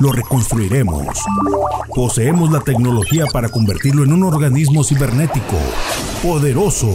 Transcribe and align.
lo 0.00 0.12
reconstruiremos. 0.12 1.06
Poseemos 1.94 2.50
la 2.50 2.60
tecnología 2.60 3.24
para 3.32 3.48
convertirlo 3.48 4.04
en 4.04 4.12
un 4.12 4.22
organismo 4.24 4.84
cibernético, 4.84 5.56
poderoso. 6.22 6.92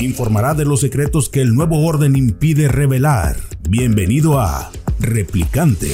Informará 0.00 0.54
de 0.54 0.64
los 0.64 0.80
secretos 0.80 1.28
que 1.28 1.40
el 1.40 1.54
nuevo 1.54 1.86
orden 1.86 2.16
impide 2.16 2.68
revelar. 2.68 3.36
Bienvenido 3.68 4.40
a 4.40 4.70
Replicante. 4.98 5.92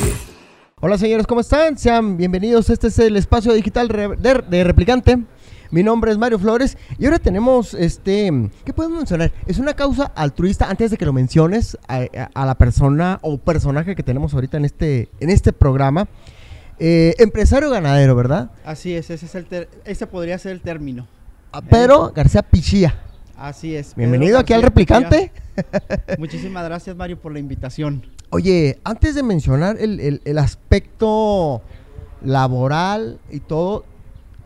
Hola 0.81 0.97
señores, 0.97 1.27
¿cómo 1.27 1.41
están? 1.41 1.77
Sean 1.77 2.17
bienvenidos. 2.17 2.71
Este 2.71 2.87
es 2.87 2.99
el 3.01 3.17
espacio 3.17 3.53
digital 3.53 3.89
de, 3.89 4.65
Replicante. 4.65 5.19
Mi 5.71 5.83
nombre 5.83 6.11
es 6.11 6.17
Mario 6.17 6.39
Flores 6.39 6.79
y 6.99 7.05
ahora 7.05 7.19
tenemos 7.19 7.75
este, 7.75 8.51
¿qué 8.65 8.73
podemos 8.73 8.99
mencionar? 8.99 9.33
Es 9.47 9.59
una 9.59 9.75
causa 9.75 10.05
altruista, 10.05 10.71
antes 10.71 10.91
de 10.91 10.97
que 10.97 11.05
lo 11.05 11.13
menciones 11.13 11.77
a, 11.89 12.47
la 12.47 12.55
persona 12.55 13.19
o 13.21 13.37
personaje 13.37 13.95
que 13.95 14.03
tenemos 14.03 14.33
ahorita 14.33 14.57
en 14.57 14.65
este, 14.65 15.11
en 15.21 15.29
este 15.29 15.53
programa. 15.53 16.09
Eh, 16.79 17.15
empresario 17.19 17.69
ganadero, 17.69 18.17
¿verdad? 18.17 18.51
Así 18.65 18.95
es, 18.95 19.11
ese, 19.11 19.27
es 19.27 19.35
el 19.35 19.69
ese 19.85 20.07
podría 20.07 20.39
ser 20.39 20.53
el 20.53 20.63
término. 20.63 21.07
Ah, 21.53 21.61
pero 21.61 22.13
García 22.15 22.43
Pichía. 22.43 22.99
Así 23.37 23.77
es. 23.77 23.95
Bienvenido 23.95 24.39
aquí 24.39 24.55
al 24.55 24.63
replicante. 24.63 25.33
Muchísimas 26.19 26.65
gracias 26.65 26.97
Mario 26.97 27.21
por 27.21 27.33
la 27.33 27.41
invitación. 27.41 28.07
Oye, 28.31 28.79
antes 28.85 29.15
de 29.15 29.23
mencionar 29.23 29.77
el, 29.79 30.23
el 30.25 30.39
aspecto 30.39 31.61
laboral 32.23 33.21
y 33.31 33.41
todo, 33.41 33.85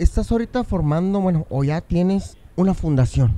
estás 0.02 0.30
ahorita 0.32 0.64
formando, 0.64 1.20
bueno, 1.20 1.46
o 1.48 1.64
ya 1.64 1.80
tienes 1.80 2.36
una 2.56 2.74
fundación. 2.74 3.32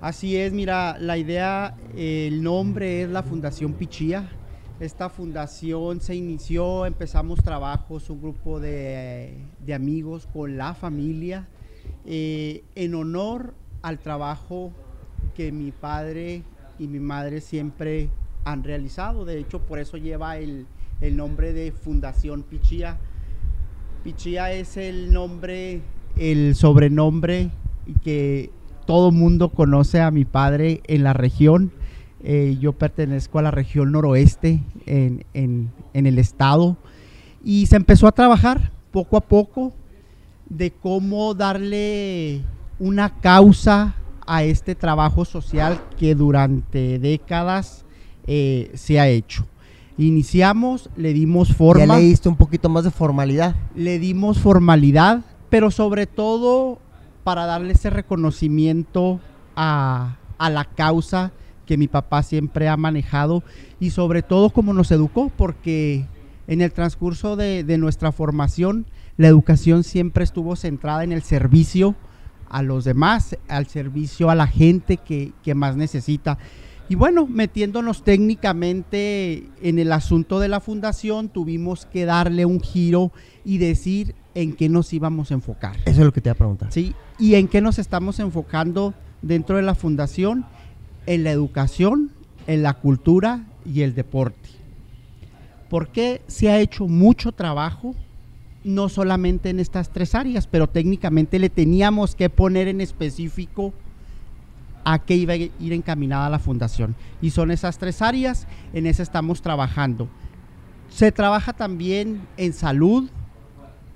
Así 0.00 0.36
es, 0.36 0.52
mira, 0.52 0.96
la 0.98 1.18
idea, 1.18 1.76
el 1.96 2.42
nombre 2.42 3.02
es 3.02 3.10
la 3.10 3.22
Fundación 3.22 3.74
Pichía. 3.74 4.30
Esta 4.78 5.10
fundación 5.10 6.00
se 6.00 6.14
inició, 6.14 6.86
empezamos 6.86 7.42
trabajos, 7.42 8.08
un 8.08 8.22
grupo 8.22 8.60
de, 8.60 9.44
amigos 9.74 10.26
con 10.32 10.56
la 10.56 10.72
familia, 10.72 11.48
eh, 12.06 12.64
en 12.74 12.94
honor 12.94 13.52
al 13.82 13.98
trabajo 13.98 14.72
que 15.34 15.52
mi 15.52 15.70
padre 15.70 16.44
y 16.78 16.86
mi 16.86 16.98
madre 16.98 17.42
siempre 17.42 18.08
han 18.44 18.64
realizado. 18.64 19.26
De 19.26 19.38
hecho, 19.38 19.60
por 19.60 19.78
eso 19.78 19.98
lleva 19.98 20.38
el, 20.38 20.66
el 21.02 21.14
nombre 21.14 21.52
de 21.52 21.72
Fundación 21.72 22.42
Pichía 22.42 22.98
Pichía 24.02 24.52
es 24.52 24.78
el 24.78 25.12
nombre, 25.12 25.82
el 26.16 26.54
sobrenombre 26.54 27.50
que 28.02 28.50
todo 28.86 29.12
mundo 29.12 29.50
conoce 29.50 30.00
a 30.00 30.10
mi 30.10 30.24
padre 30.24 30.80
en 30.86 31.04
la 31.04 31.12
región. 31.12 31.70
Eh, 32.22 32.56
yo 32.60 32.72
pertenezco 32.72 33.38
a 33.38 33.42
la 33.42 33.50
región 33.50 33.92
noroeste 33.92 34.60
en, 34.86 35.70
el 35.92 36.18
estado 36.18 36.76
y 37.44 37.66
se 37.66 37.76
empezó 37.76 38.06
a 38.06 38.12
trabajar 38.12 38.72
poco 38.90 39.16
a 39.18 39.20
poco 39.20 39.74
de 40.48 40.70
cómo 40.70 41.34
darle 41.34 42.40
una 42.78 43.20
causa 43.20 43.94
a 44.26 44.44
este 44.44 44.74
trabajo 44.74 45.24
social 45.26 45.78
que 45.98 46.14
durante 46.14 46.98
décadas 46.98 47.84
eh, 48.26 48.70
se 48.74 48.98
ha 48.98 49.08
hecho. 49.08 49.46
Iniciamos, 50.00 50.88
le 50.96 51.12
dimos 51.12 51.54
forma. 51.54 51.84
Ya 51.84 51.96
le 51.96 52.06
diste 52.06 52.30
un 52.30 52.36
poquito 52.36 52.70
más 52.70 52.84
de 52.84 52.90
formalidad. 52.90 53.54
Le 53.74 53.98
dimos 53.98 54.38
formalidad, 54.38 55.20
pero 55.50 55.70
sobre 55.70 56.06
todo 56.06 56.78
para 57.22 57.44
darle 57.44 57.74
ese 57.74 57.90
reconocimiento 57.90 59.20
a, 59.56 60.16
la 60.38 60.64
causa 60.64 61.32
que 61.66 61.76
mi 61.76 61.86
papá 61.86 62.22
siempre 62.22 62.66
ha 62.66 62.78
manejado 62.78 63.44
y 63.78 63.90
sobre 63.90 64.22
todo 64.22 64.48
como 64.48 64.72
nos 64.72 64.90
educó, 64.90 65.30
porque 65.36 66.06
en 66.46 66.62
el 66.62 66.72
transcurso 66.72 67.36
de, 67.36 67.62
nuestra 67.76 68.10
formación, 68.10 68.86
la 69.18 69.28
educación 69.28 69.84
siempre 69.84 70.24
estuvo 70.24 70.56
centrada 70.56 71.04
en 71.04 71.12
el 71.12 71.22
servicio 71.22 71.94
a 72.48 72.62
los 72.62 72.84
demás, 72.84 73.36
al 73.48 73.66
servicio 73.66 74.30
a 74.30 74.34
la 74.34 74.46
gente 74.46 74.96
que, 74.96 75.34
que 75.42 75.54
más 75.54 75.76
necesita. 75.76 76.38
Y 76.90 76.96
bueno, 76.96 77.28
metiéndonos 77.28 78.02
técnicamente 78.02 79.44
en 79.62 79.78
el 79.78 79.92
asunto 79.92 80.40
de 80.40 80.48
la 80.48 80.58
fundación, 80.58 81.28
tuvimos 81.28 81.86
que 81.86 82.04
darle 82.04 82.46
un 82.46 82.58
giro 82.58 83.12
y 83.44 83.58
decir 83.58 84.16
en 84.34 84.54
qué 84.54 84.68
nos 84.68 84.92
íbamos 84.92 85.30
a 85.30 85.34
enfocar. 85.34 85.76
Eso 85.84 86.00
es 86.00 86.04
lo 86.04 86.12
que 86.12 86.20
te 86.20 86.30
voy 86.30 86.34
a 86.34 86.38
preguntar. 86.38 86.72
Sí, 86.72 86.96
y 87.16 87.36
en 87.36 87.46
qué 87.46 87.60
nos 87.60 87.78
estamos 87.78 88.18
enfocando 88.18 88.92
dentro 89.22 89.54
de 89.54 89.62
la 89.62 89.76
fundación, 89.76 90.44
en 91.06 91.22
la 91.22 91.30
educación, 91.30 92.10
en 92.48 92.64
la 92.64 92.74
cultura 92.74 93.46
y 93.64 93.82
el 93.82 93.94
deporte. 93.94 94.48
Porque 95.68 96.22
se 96.26 96.50
ha 96.50 96.58
hecho 96.58 96.88
mucho 96.88 97.30
trabajo, 97.30 97.94
no 98.64 98.88
solamente 98.88 99.50
en 99.50 99.60
estas 99.60 99.92
tres 99.92 100.16
áreas, 100.16 100.48
pero 100.48 100.68
técnicamente 100.68 101.38
le 101.38 101.50
teníamos 101.50 102.16
que 102.16 102.30
poner 102.30 102.66
en 102.66 102.80
específico 102.80 103.72
a 104.84 104.98
qué 104.98 105.14
iba 105.16 105.34
a 105.34 105.36
ir 105.36 105.72
encaminada 105.72 106.28
la 106.30 106.38
fundación. 106.38 106.94
Y 107.20 107.30
son 107.30 107.50
esas 107.50 107.78
tres 107.78 108.02
áreas, 108.02 108.46
en 108.72 108.86
esas 108.86 109.08
estamos 109.08 109.42
trabajando. 109.42 110.08
Se 110.88 111.12
trabaja 111.12 111.52
también 111.52 112.22
en 112.36 112.52
salud, 112.52 113.08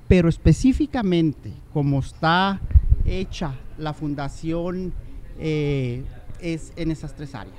pero 0.09 0.29
específicamente 0.29 1.53
como 1.73 2.01
está 2.01 2.61
hecha 3.05 3.55
la 3.79 3.93
fundación 3.93 4.93
eh, 5.39 6.05
es 6.41 6.73
en 6.77 6.91
esas 6.91 7.15
tres 7.15 7.35
áreas. 7.35 7.57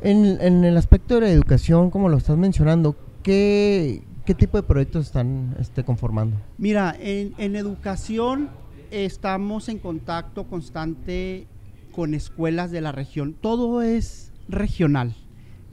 En, 0.00 0.64
el 0.64 0.76
aspecto 0.76 1.14
de 1.14 1.20
la 1.22 1.30
educación, 1.30 1.90
como 1.90 2.08
lo 2.08 2.18
estás 2.18 2.36
mencionando, 2.36 2.96
¿qué, 3.22 4.02
qué 4.26 4.34
tipo 4.34 4.58
de 4.58 4.62
proyectos 4.62 5.06
están 5.06 5.56
este, 5.58 5.82
conformando? 5.84 6.36
Mira, 6.58 6.94
en, 7.00 7.32
en 7.38 7.56
educación 7.56 8.50
estamos 8.90 9.68
en 9.68 9.78
contacto 9.78 10.44
constante 10.44 11.46
con 11.94 12.14
escuelas 12.14 12.70
de 12.70 12.80
la 12.80 12.92
región. 12.92 13.34
Todo 13.40 13.82
es 13.82 14.32
regional. 14.48 15.14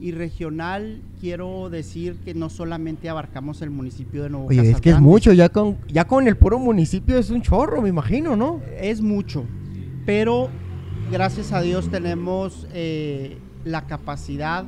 Y 0.00 0.12
regional 0.12 1.00
quiero 1.20 1.70
decir 1.70 2.16
que 2.24 2.34
no 2.34 2.50
solamente 2.50 3.08
abarcamos 3.08 3.62
el 3.62 3.70
municipio 3.70 4.24
de 4.24 4.30
Nuevo 4.30 4.46
Oye, 4.46 4.70
es 4.70 4.80
que 4.80 4.90
es 4.90 5.00
mucho, 5.00 5.32
ya 5.32 5.48
con, 5.48 5.78
ya 5.86 6.06
con 6.06 6.26
el 6.26 6.36
puro 6.36 6.58
municipio 6.58 7.18
es 7.18 7.30
un 7.30 7.40
chorro, 7.40 7.80
me 7.82 7.88
imagino, 7.88 8.34
¿no? 8.34 8.60
Es 8.80 9.00
mucho, 9.00 9.44
pero 10.04 10.48
gracias 11.12 11.52
a 11.52 11.60
Dios 11.60 11.88
tenemos 11.88 12.66
eh, 12.72 13.38
la 13.64 13.86
capacidad 13.86 14.64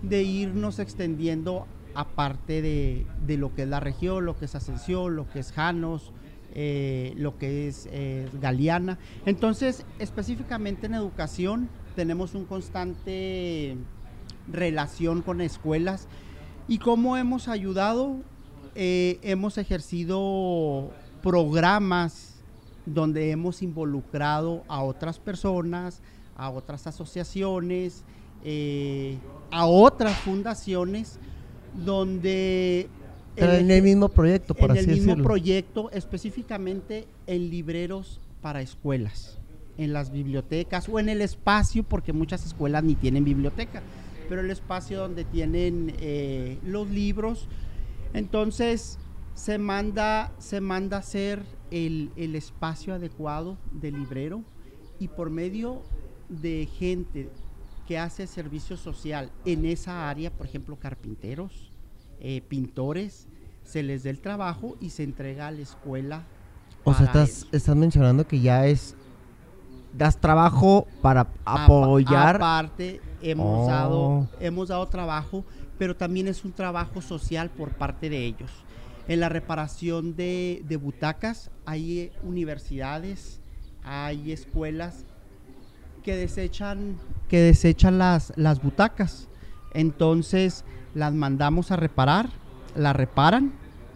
de 0.00 0.22
irnos 0.22 0.78
extendiendo 0.78 1.66
aparte 1.94 2.62
de, 2.62 3.06
de, 3.26 3.36
lo 3.36 3.54
que 3.54 3.64
es 3.64 3.68
la 3.68 3.80
región, 3.80 4.24
lo 4.24 4.38
que 4.38 4.46
es 4.46 4.54
Ascensión, 4.54 5.14
lo 5.14 5.28
que 5.28 5.40
es 5.40 5.52
Janos, 5.52 6.10
eh, 6.52 7.14
lo 7.16 7.38
que 7.38 7.68
es 7.68 7.88
eh, 7.92 8.28
Galeana. 8.40 8.98
Entonces, 9.24 9.84
específicamente 9.98 10.86
en 10.86 10.94
educación, 10.94 11.68
tenemos 11.94 12.34
un 12.34 12.44
constante 12.44 13.76
relación 14.50 15.22
con 15.22 15.40
escuelas 15.40 16.08
y 16.66 16.78
cómo 16.78 17.16
hemos 17.16 17.46
ayudado, 17.46 18.16
eh, 18.74 19.18
hemos 19.22 19.58
ejercido 19.58 20.90
programas 21.22 22.42
donde 22.84 23.30
hemos 23.30 23.62
involucrado 23.62 24.64
a 24.66 24.82
otras 24.82 25.20
personas, 25.20 26.02
a 26.36 26.50
otras 26.50 26.86
asociaciones, 26.86 28.04
a 29.52 29.66
otras 29.66 30.16
fundaciones, 30.18 31.20
donde 31.74 32.88
en 33.36 33.70
el 33.70 33.82
mismo 33.82 34.08
proyecto, 34.08 34.54
por 34.54 34.70
en 34.70 34.78
el 34.78 34.86
mismo 34.86 35.16
proyecto, 35.16 35.90
específicamente 35.92 37.06
en 37.26 37.50
libreros 37.50 38.20
para 38.40 38.60
escuelas, 38.60 39.38
en 39.78 39.92
las 39.92 40.10
bibliotecas 40.10 40.88
o 40.88 40.98
en 40.98 41.08
el 41.08 41.22
espacio, 41.22 41.82
porque 41.82 42.12
muchas 42.12 42.44
escuelas 42.44 42.84
ni 42.84 42.94
tienen 42.94 43.24
biblioteca, 43.24 43.82
pero 44.28 44.40
el 44.40 44.50
espacio 44.50 44.98
donde 45.00 45.24
tienen 45.24 45.94
eh, 45.98 46.58
los 46.64 46.88
libros. 46.90 47.48
Entonces 48.12 48.98
se 49.34 49.58
manda, 49.58 50.32
se 50.38 50.60
manda 50.60 50.96
a 50.96 51.00
hacer 51.00 51.42
el, 51.70 52.10
el 52.16 52.34
espacio 52.34 52.94
adecuado 52.94 53.56
del 53.72 53.94
librero 53.94 54.42
y 54.98 55.08
por 55.08 55.30
medio 55.30 55.82
de 56.28 56.68
gente 56.78 57.28
que 57.86 57.98
hace 57.98 58.26
servicio 58.26 58.76
social 58.76 59.32
en 59.44 59.64
esa 59.64 60.08
área, 60.08 60.30
por 60.30 60.46
ejemplo, 60.46 60.76
carpinteros, 60.76 61.69
eh, 62.20 62.42
pintores, 62.46 63.26
se 63.64 63.82
les 63.82 64.02
dé 64.02 64.10
el 64.10 64.20
trabajo 64.20 64.76
y 64.80 64.90
se 64.90 65.02
entrega 65.02 65.48
a 65.48 65.50
la 65.50 65.60
escuela. 65.62 66.24
O 66.84 66.94
sea, 66.94 67.06
estás, 67.06 67.28
eso. 67.30 67.46
estás 67.52 67.76
mencionando 67.76 68.26
que 68.26 68.40
ya 68.40 68.66
es. 68.66 68.94
Das 69.92 70.16
trabajo 70.18 70.86
para 71.02 71.26
apoyar. 71.44 72.36
Aparte, 72.36 73.00
hemos, 73.22 73.66
Oh. 73.66 73.70
dado, 73.70 74.28
hemos 74.38 74.68
dado 74.68 74.86
trabajo, 74.86 75.44
pero 75.78 75.96
también 75.96 76.28
es 76.28 76.44
un 76.44 76.52
trabajo 76.52 77.02
social 77.02 77.50
por 77.50 77.70
parte 77.70 78.08
de 78.08 78.24
ellos. 78.24 78.50
En 79.08 79.18
la 79.18 79.28
reparación 79.28 80.14
de, 80.14 80.62
de 80.68 80.76
butacas 80.76 81.50
hay 81.66 81.98
eh, 81.98 82.12
universidades, 82.22 83.40
hay 83.82 84.30
escuelas 84.30 85.04
que 86.04 86.14
desechan, 86.14 86.96
que 87.28 87.40
desechan 87.40 87.98
las, 87.98 88.32
las 88.36 88.62
butacas. 88.62 89.28
Entonces 89.72 90.64
las 90.94 91.12
mandamos 91.14 91.70
a 91.70 91.76
reparar, 91.76 92.28
las 92.76 92.94
reparan, 92.96 93.52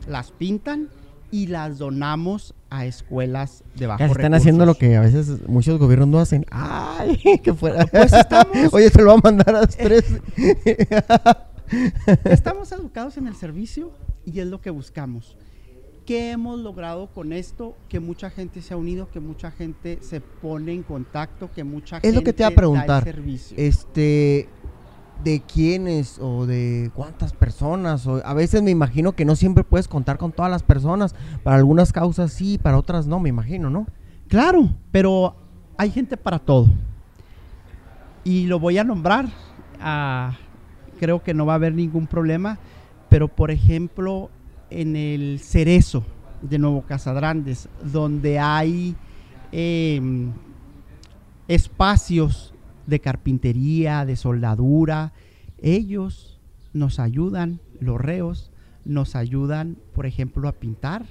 las 0.09 0.31
pintan 0.32 0.88
y 1.31 1.47
las 1.49 1.79
donamos 1.79 2.55
a 2.71 2.87
escuelas 2.87 3.65
de 3.76 3.87
bajo 3.87 3.99
Ya 4.00 4.06
están 4.06 4.35
haciendo 4.35 4.67
lo 4.67 4.75
que 4.76 4.97
a 4.97 5.00
veces 5.00 5.49
muchos 5.49 5.79
gobiernos 5.79 6.09
no 6.09 6.19
hacen. 6.19 6.44
¡Ay! 6.50 7.21
Que 7.43 7.53
fuera. 7.55 7.87
Pues 7.87 8.12
estamos- 8.12 8.56
Oye, 8.73 8.91
se 8.91 9.00
lo 9.03 9.09
va 9.09 9.15
a 9.15 9.21
mandar 9.23 9.55
a 9.55 9.61
los 9.62 9.76
tres. 9.76 10.05
Estamos 12.25 12.71
educados 12.73 13.17
en 13.17 13.26
el 13.26 13.35
servicio 13.35 13.91
y 14.25 14.41
es 14.41 14.47
lo 14.47 14.61
que 14.61 14.71
buscamos. 14.71 15.37
¿Qué 16.06 16.32
hemos 16.32 16.59
logrado 16.61 17.06
con 17.06 17.32
esto? 17.32 17.75
Que 17.88 17.99
mucha 17.99 18.29
gente 18.29 18.61
se 18.61 18.75
ha 18.75 18.76
unido, 18.76 19.09
que 19.11 19.21
mucha 19.21 19.50
gente 19.50 19.99
se 20.03 20.21
pone 20.21 20.73
en 20.75 20.82
contacto, 20.82 21.50
que 21.55 21.65
mucha 21.65 21.97
gente 21.97 22.09
Es 22.09 22.15
lo 22.15 22.23
que 22.23 22.32
te 22.35 22.43
iba 22.43 22.49
a 22.49 22.55
preguntar. 22.55 23.09
Este. 23.56 24.49
¿De 25.22 25.40
quiénes 25.40 26.19
o 26.20 26.44
de 26.44 26.90
cuántas 26.94 27.32
personas? 27.32 28.06
O, 28.06 28.20
a 28.25 28.34
veces 28.34 28.62
me 28.62 28.70
imagino 28.70 29.12
que 29.12 29.25
no 29.25 29.37
siempre 29.37 29.64
puedes 29.64 29.88
contar 29.88 30.19
con 30.19 30.32
todas 30.32 30.50
las 30.50 30.62
personas. 30.62 31.14
Para 31.43 31.56
algunas 31.56 31.93
causas 31.93 32.32
sí, 32.32 32.58
para 32.58 32.76
otras 32.78 33.06
no, 33.06 33.20
me 33.20 33.31
imagino, 33.31 33.70
¿no? 33.70 33.87
Claro, 34.28 34.70
pero 34.90 35.37
hay 35.78 35.90
gente 35.90 36.16
para 36.16 36.38
todo. 36.38 36.69
Y 38.25 38.46
lo 38.46 38.58
voy 38.58 38.78
a 38.78 38.84
nombrar. 38.84 39.28
ah, 39.81 40.37
creo 40.99 41.22
que 41.22 41.34
no 41.34 41.46
va 41.46 41.55
a 41.55 41.56
haber 41.56 41.75
ningún 41.75 42.06
problema. 42.06 42.58
Pero 43.08 43.28
por 43.28 43.50
ejemplo, 43.50 44.31
en 44.70 44.96
el 44.96 45.40
Cerezo 45.40 46.05
de 46.43 46.58
Nuevo 46.58 46.82
Casadrandes, 46.82 47.69
donde 47.82 48.38
hay 48.38 48.96
em, 49.52 50.32
espacios 51.49 52.54
de 52.87 53.01
carpintería, 53.01 54.05
de 54.05 54.17
soldadura, 54.17 55.13
ellos 55.61 56.41
nos 56.73 56.99
ayudan, 56.99 57.61
los 57.81 58.01
reos, 58.01 58.51
nos 58.85 59.17
ayudan, 59.17 59.79
por 59.95 60.07
ejemplo, 60.07 60.49
a 60.49 60.53
pintar 60.53 61.07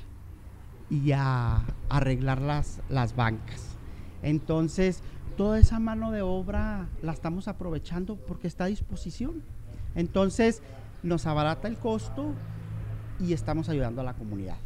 y 0.89 1.11
a 1.13 1.63
arreglar 1.89 2.41
las, 2.41 2.81
las 2.89 3.15
bancas. 3.15 3.77
Entonces, 4.21 5.01
toda 5.37 5.59
esa 5.59 5.79
mano 5.79 6.11
de 6.11 6.21
obra 6.21 6.87
la 7.01 7.11
estamos 7.11 7.47
aprovechando 7.47 8.15
porque 8.15 8.47
está 8.47 8.65
a 8.65 8.67
disposición. 8.67 9.41
Entonces, 9.95 10.61
nos 11.01 11.25
abarata 11.25 11.67
el 11.67 11.77
costo 11.77 12.33
y 13.19 13.33
estamos 13.33 13.69
ayudando 13.69 14.01
a 14.01 14.03
la 14.03 14.13
comunidad. 14.13 14.57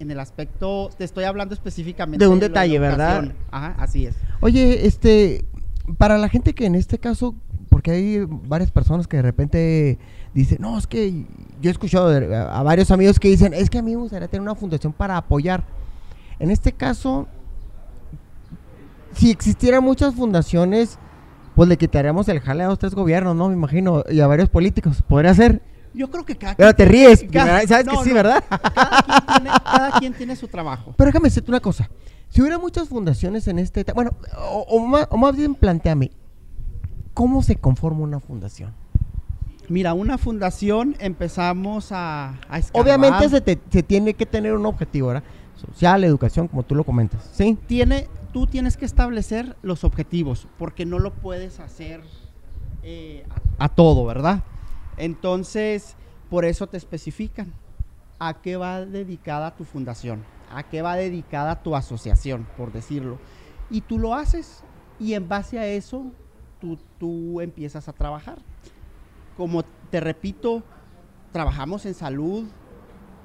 En 0.00 0.10
el 0.10 0.18
aspecto, 0.18 0.90
te 0.96 1.04
estoy 1.04 1.24
hablando 1.24 1.54
específicamente 1.54 2.24
De 2.24 2.28
un 2.28 2.40
lo 2.40 2.48
detalle, 2.48 2.78
¿verdad? 2.78 3.32
Ajá, 3.50 3.76
así 3.78 4.06
es. 4.06 4.16
Oye, 4.40 4.86
este, 4.86 5.44
para 5.98 6.18
la 6.18 6.28
gente 6.28 6.54
que 6.54 6.66
en 6.66 6.74
este 6.74 6.98
caso, 6.98 7.34
porque 7.68 7.90
hay 7.90 8.24
varias 8.28 8.70
personas 8.70 9.06
que 9.06 9.16
de 9.18 9.22
repente 9.22 9.98
dicen, 10.32 10.58
no, 10.60 10.78
es 10.78 10.86
que 10.86 11.26
yo 11.60 11.70
he 11.70 11.72
escuchado 11.72 12.08
de- 12.10 12.34
a, 12.34 12.58
a 12.58 12.62
varios 12.62 12.90
amigos 12.90 13.18
que 13.20 13.28
dicen, 13.28 13.52
es 13.54 13.68
que 13.70 13.78
a 13.78 13.82
mí 13.82 13.92
me 13.94 14.02
gustaría 14.02 14.28
tener 14.28 14.42
una 14.42 14.54
fundación 14.54 14.92
para 14.92 15.16
apoyar. 15.16 15.64
En 16.38 16.50
este 16.50 16.72
caso, 16.72 17.26
si 19.14 19.30
existieran 19.30 19.82
muchas 19.84 20.14
fundaciones, 20.14 20.98
pues 21.54 21.68
le 21.68 21.76
quitaríamos 21.76 22.28
el 22.28 22.40
jale 22.40 22.64
a 22.64 22.68
los 22.68 22.78
tres 22.78 22.94
gobiernos, 22.94 23.36
¿no? 23.36 23.48
Me 23.48 23.54
imagino, 23.54 24.02
y 24.10 24.20
a 24.20 24.26
varios 24.26 24.48
políticos. 24.48 25.02
Podría 25.06 25.34
ser. 25.34 25.62
Yo 25.92 26.10
creo 26.10 26.24
que 26.24 26.34
cada 26.36 26.56
Pero 26.56 26.74
te 26.74 26.84
quien- 26.84 26.88
ríes, 26.88 27.24
cada- 27.30 27.64
¿sabes 27.68 27.86
que 27.86 27.94
no, 27.94 28.02
sí, 28.02 28.08
no, 28.08 28.14
verdad? 28.16 28.42
Cada 28.48 29.02
quien, 29.02 29.26
tiene, 29.36 29.50
cada 29.64 29.90
quien 30.00 30.12
tiene 30.14 30.36
su 30.36 30.48
trabajo. 30.48 30.92
Pero 30.96 31.06
déjame 31.08 31.28
decirte 31.28 31.50
una 31.52 31.60
cosa. 31.60 31.88
Si 32.34 32.40
hubiera 32.40 32.58
muchas 32.58 32.88
fundaciones 32.88 33.46
en 33.46 33.60
este... 33.60 33.84
Bueno, 33.94 34.10
o, 34.36 34.66
o 34.68 34.80
más, 34.84 35.06
o 35.10 35.16
más 35.16 35.36
bien 35.36 35.54
planteame, 35.54 36.10
¿cómo 37.14 37.44
se 37.44 37.54
conforma 37.54 38.00
una 38.00 38.18
fundación? 38.18 38.74
Mira, 39.68 39.94
una 39.94 40.18
fundación 40.18 40.96
empezamos 40.98 41.92
a, 41.92 42.30
a. 42.48 42.60
Obviamente 42.72 43.28
se, 43.28 43.40
te- 43.40 43.60
se 43.70 43.84
tiene 43.84 44.14
que 44.14 44.26
tener 44.26 44.52
un 44.52 44.66
objetivo, 44.66 45.08
¿verdad? 45.08 45.22
Social, 45.54 46.02
educación, 46.02 46.48
como 46.48 46.64
tú 46.64 46.74
lo 46.74 46.82
comentas. 46.82 47.30
¿Sí? 47.32 47.56
tiene, 47.68 48.08
tú 48.32 48.48
tienes 48.48 48.76
que 48.76 48.84
establecer 48.84 49.56
los 49.62 49.84
objetivos, 49.84 50.48
porque 50.58 50.84
no 50.84 50.98
lo 50.98 51.14
puedes 51.14 51.60
hacer 51.60 52.02
eh, 52.82 53.24
a, 53.58 53.66
a 53.66 53.68
todo, 53.68 54.04
¿verdad? 54.06 54.42
Entonces, 54.96 55.94
por 56.30 56.44
eso 56.44 56.66
te 56.66 56.78
especifican 56.78 57.52
a 58.18 58.34
qué 58.40 58.56
va 58.56 58.84
dedicada 58.84 59.54
tu 59.56 59.64
fundación, 59.64 60.22
a 60.54 60.62
qué 60.62 60.82
va 60.82 60.96
dedicada 60.96 61.62
tu 61.62 61.74
asociación, 61.76 62.46
por 62.56 62.72
decirlo. 62.72 63.18
Y 63.70 63.80
tú 63.82 63.98
lo 63.98 64.14
haces 64.14 64.62
y 65.00 65.14
en 65.14 65.28
base 65.28 65.58
a 65.58 65.66
eso 65.66 66.06
tú, 66.60 66.78
tú 66.98 67.40
empiezas 67.40 67.88
a 67.88 67.92
trabajar. 67.92 68.38
Como 69.36 69.64
te 69.90 70.00
repito, 70.00 70.62
trabajamos 71.32 71.84
en 71.86 71.94
salud, 71.94 72.44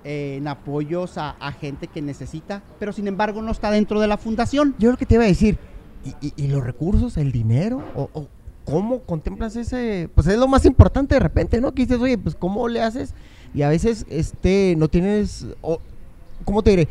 en 0.04 0.48
apoyos 0.48 1.18
a, 1.18 1.32
a 1.32 1.52
gente 1.52 1.88
que 1.88 2.02
necesita, 2.02 2.64
pero 2.80 2.94
sin 2.94 3.08
embargo 3.08 3.42
no 3.42 3.52
está 3.52 3.70
dentro 3.70 4.00
de 4.00 4.08
la 4.08 4.18
fundación. 4.18 4.76
Yo 4.80 4.92
lo 4.92 4.98
que 4.98 5.06
te 5.06 5.16
iba 5.16 5.24
a 5.24 5.28
decir, 5.28 5.58
¿y, 6.04 6.28
y- 6.28 6.34
y 6.36 6.48
los 6.48 6.64
recursos, 6.64 7.18
el 7.18 7.32
dinero? 7.32 7.84
O, 7.96 8.10
o 8.14 8.28
cómo 8.66 9.02
contemplas 9.02 9.56
ese...? 9.56 10.10
Pues 10.16 10.26
es 10.28 10.38
lo 10.38 10.48
más 10.48 10.66
importante 10.66 11.16
de 11.16 11.20
repente, 11.20 11.60
¿no? 11.62 11.74
Que 11.74 11.84
dices, 11.86 12.00
oye, 12.02 12.18
pues 12.18 12.34
¿cómo 12.36 12.68
le 12.68 12.82
haces? 12.82 13.14
Y 13.54 13.62
a 13.62 13.70
veces, 13.70 14.06
este, 14.10 14.76
no 14.78 14.88
tienes... 14.88 15.48
O, 15.62 15.80
¿Cómo 16.46 16.64
te 16.64 16.72
diré? 16.72 16.88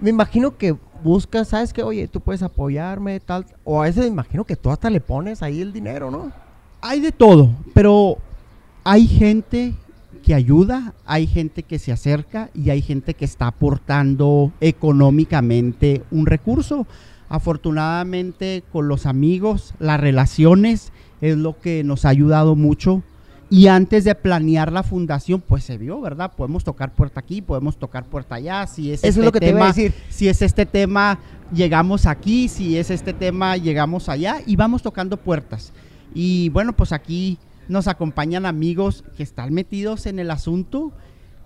Me 0.00 0.10
imagino 0.10 0.56
que 0.56 0.76
buscas, 1.02 1.48
¿sabes 1.48 1.72
qué? 1.72 1.82
Oye, 1.82 2.08
tú 2.08 2.20
puedes 2.20 2.42
apoyarme, 2.42 3.20
tal... 3.20 3.46
O 3.64 3.80
a 3.80 3.84
veces 3.84 4.04
me 4.04 4.10
imagino 4.10 4.44
que 4.44 4.56
tú 4.56 4.70
hasta 4.70 4.90
le 4.90 5.00
pones 5.00 5.42
ahí 5.42 5.60
el 5.60 5.72
dinero, 5.72 6.10
¿no? 6.10 6.32
Hay 6.80 7.00
de 7.00 7.12
todo, 7.12 7.50
pero 7.74 8.18
hay 8.84 9.06
gente 9.06 9.74
que 10.22 10.34
ayuda, 10.34 10.94
hay 11.06 11.26
gente 11.26 11.62
que 11.62 11.78
se 11.78 11.92
acerca 11.92 12.50
y 12.54 12.70
hay 12.70 12.82
gente 12.82 13.14
que 13.14 13.24
está 13.24 13.48
aportando 13.48 14.52
económicamente 14.60 16.02
un 16.10 16.26
recurso. 16.26 16.86
Afortunadamente 17.28 18.62
con 18.72 18.88
los 18.88 19.06
amigos, 19.06 19.74
las 19.78 20.00
relaciones 20.00 20.92
es 21.20 21.36
lo 21.36 21.58
que 21.58 21.84
nos 21.84 22.04
ha 22.04 22.10
ayudado 22.10 22.56
mucho. 22.56 23.02
Y 23.50 23.68
antes 23.68 24.04
de 24.04 24.14
planear 24.14 24.70
la 24.70 24.82
fundación, 24.82 25.40
pues 25.40 25.64
se 25.64 25.78
vio, 25.78 26.00
¿verdad? 26.00 26.32
Podemos 26.36 26.64
tocar 26.64 26.92
puerta 26.92 27.20
aquí, 27.20 27.40
podemos 27.40 27.78
tocar 27.78 28.04
puerta 28.04 28.34
allá. 28.34 28.66
Si 28.66 28.92
es 28.92 29.00
Eso 29.00 29.08
este 29.08 29.20
es 29.20 29.24
lo 29.24 29.32
que 29.32 29.40
te 29.40 29.48
iba 29.48 29.56
a 29.56 29.60
tema, 29.60 29.66
decir. 29.68 29.94
si 30.10 30.28
es 30.28 30.42
este 30.42 30.66
tema, 30.66 31.18
llegamos 31.52 32.04
aquí, 32.04 32.48
si 32.48 32.76
es 32.76 32.90
este 32.90 33.14
tema, 33.14 33.56
llegamos 33.56 34.10
allá 34.10 34.42
y 34.46 34.56
vamos 34.56 34.82
tocando 34.82 35.16
puertas. 35.16 35.72
Y 36.14 36.50
bueno, 36.50 36.74
pues 36.74 36.92
aquí 36.92 37.38
nos 37.68 37.88
acompañan 37.88 38.44
amigos 38.44 39.04
que 39.16 39.22
están 39.22 39.54
metidos 39.54 40.04
en 40.06 40.18
el 40.18 40.30
asunto 40.30 40.92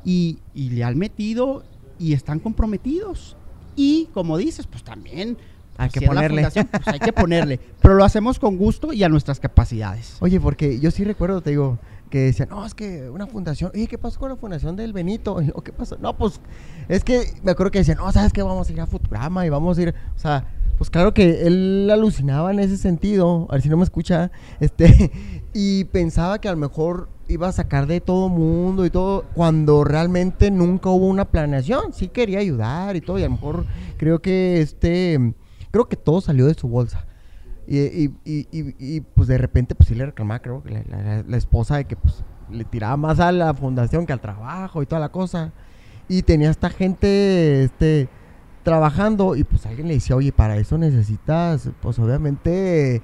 y, 0.04 0.38
y 0.54 0.71
le 0.71 0.82
han 0.82 0.99
metido 0.99 1.62
y 2.00 2.14
están 2.14 2.40
comprometidos. 2.40 3.37
Y 3.76 4.09
como 4.12 4.38
dices, 4.38 4.66
pues 4.66 4.82
también 4.82 5.37
Hay 5.85 5.91
que 5.91 6.07
ponerle. 6.07 6.43
fundación, 6.43 6.69
pues 6.71 6.89
hay 6.89 6.99
que 6.99 7.12
ponerle. 7.12 7.61
Pero 7.81 7.95
lo 7.95 8.05
hacemos 8.05 8.39
con 8.39 8.57
gusto 8.57 8.93
y 8.93 9.03
a 9.03 9.09
nuestras 9.09 9.41
capacidades. 9.41 10.17
Oye, 10.21 10.41
porque 10.41 10.79
yo 10.81 10.91
sí 10.91 11.05
recuerdo, 11.05 11.41
te 11.41 11.51
digo, 11.51 11.79
que 12.12 12.19
decían, 12.19 12.51
no, 12.51 12.67
es 12.67 12.75
que 12.75 13.09
una 13.09 13.27
fundación, 13.27 13.73
oye, 13.75 13.87
¿qué 13.87 13.97
pasó 13.97 14.21
con 14.21 14.29
la 14.29 14.37
fundación 14.37 14.77
del 14.77 14.93
Benito? 14.93 15.41
Y 15.43 15.47
yo, 15.47 15.55
¿qué 15.55 15.73
pasó? 15.73 15.97
No, 15.99 16.17
pues, 16.17 16.41
es 16.89 17.03
que 17.03 17.33
me 17.43 17.53
acuerdo 17.53 17.71
que 17.71 17.79
decían, 17.79 17.97
no, 17.97 18.12
¿sabes 18.12 18.33
qué? 18.35 18.43
Vamos 18.43 18.69
a 18.69 18.73
ir 18.73 18.81
a 18.83 18.87
Futurama 18.87 19.47
y 19.47 19.49
vamos 19.49 19.79
a 19.79 19.83
ir, 19.83 19.95
o 20.15 20.19
sea, 20.19 20.47
pues 20.77 20.91
claro 20.91 21.15
que 21.15 21.47
él 21.47 21.89
alucinaba 21.91 22.51
en 22.51 22.59
ese 22.59 22.77
sentido, 22.77 23.47
a 23.49 23.55
ver 23.55 23.62
si 23.62 23.71
no 23.71 23.79
me 23.79 23.85
escucha, 23.85 24.31
este, 24.61 25.11
y 25.55 25.85
pensaba 25.85 26.39
que 26.39 26.49
a 26.49 26.53
lo 26.53 26.59
mejor 26.59 27.09
iba 27.29 27.49
a 27.49 27.53
sacar 27.53 27.87
de 27.87 28.03
todo 28.03 28.29
mundo 28.29 28.85
y 28.85 28.91
todo, 28.91 29.25
cuando 29.33 29.83
realmente 29.83 30.51
nunca 30.51 30.91
hubo 30.91 31.07
una 31.07 31.25
planeación, 31.25 31.95
sí 31.95 32.09
quería 32.09 32.41
ayudar 32.41 32.95
y 32.95 33.01
todo, 33.01 33.19
y 33.19 33.23
a 33.23 33.27
lo 33.27 33.33
mejor 33.33 33.65
creo 33.97 34.21
que 34.21 34.61
este, 34.61 35.33
creo 35.73 35.88
que 35.88 35.97
todo 35.97 36.21
salió 36.21 36.47
de 36.47 36.55
su 36.55 36.69
bolsa. 36.69 37.05
Y, 37.67 37.79
y, 38.25 38.47
y, 38.55 39.00
pues 39.00 39.29
de 39.29 39.38
repente 39.38 39.75
pues 39.76 39.88
sí 39.88 39.95
le 39.95 40.07
reclamaba 40.07 40.41
creo 40.41 40.62
que 40.64 40.85
la- 40.88 41.23
la 41.26 41.37
esposa 41.37 41.76
de 41.76 41.85
que 41.85 41.95
pues 41.97 42.25
le 42.50 42.64
tiraba 42.64 42.97
más 42.97 43.21
a 43.21 43.31
la 43.33 43.55
fundación 43.55 44.05
que 44.05 44.12
al 44.12 44.21
trabajo 44.21 44.83
y 44.83 44.87
toda 44.87 45.00
la 45.00 45.11
cosa. 45.11 45.52
Y 46.09 46.23
tenía 46.23 46.50
esta 46.50 46.71
gente 46.71 47.64
este 47.64 48.09
trabajando 48.64 49.35
y 49.37 49.45
pues 49.45 49.64
alguien 49.67 49.88
le 49.88 49.95
decía, 49.95 50.14
oye, 50.17 50.31
para 50.33 50.57
eso 50.57 50.76
necesitas 50.79 51.71
pues 51.81 51.99
obviamente 51.99 53.00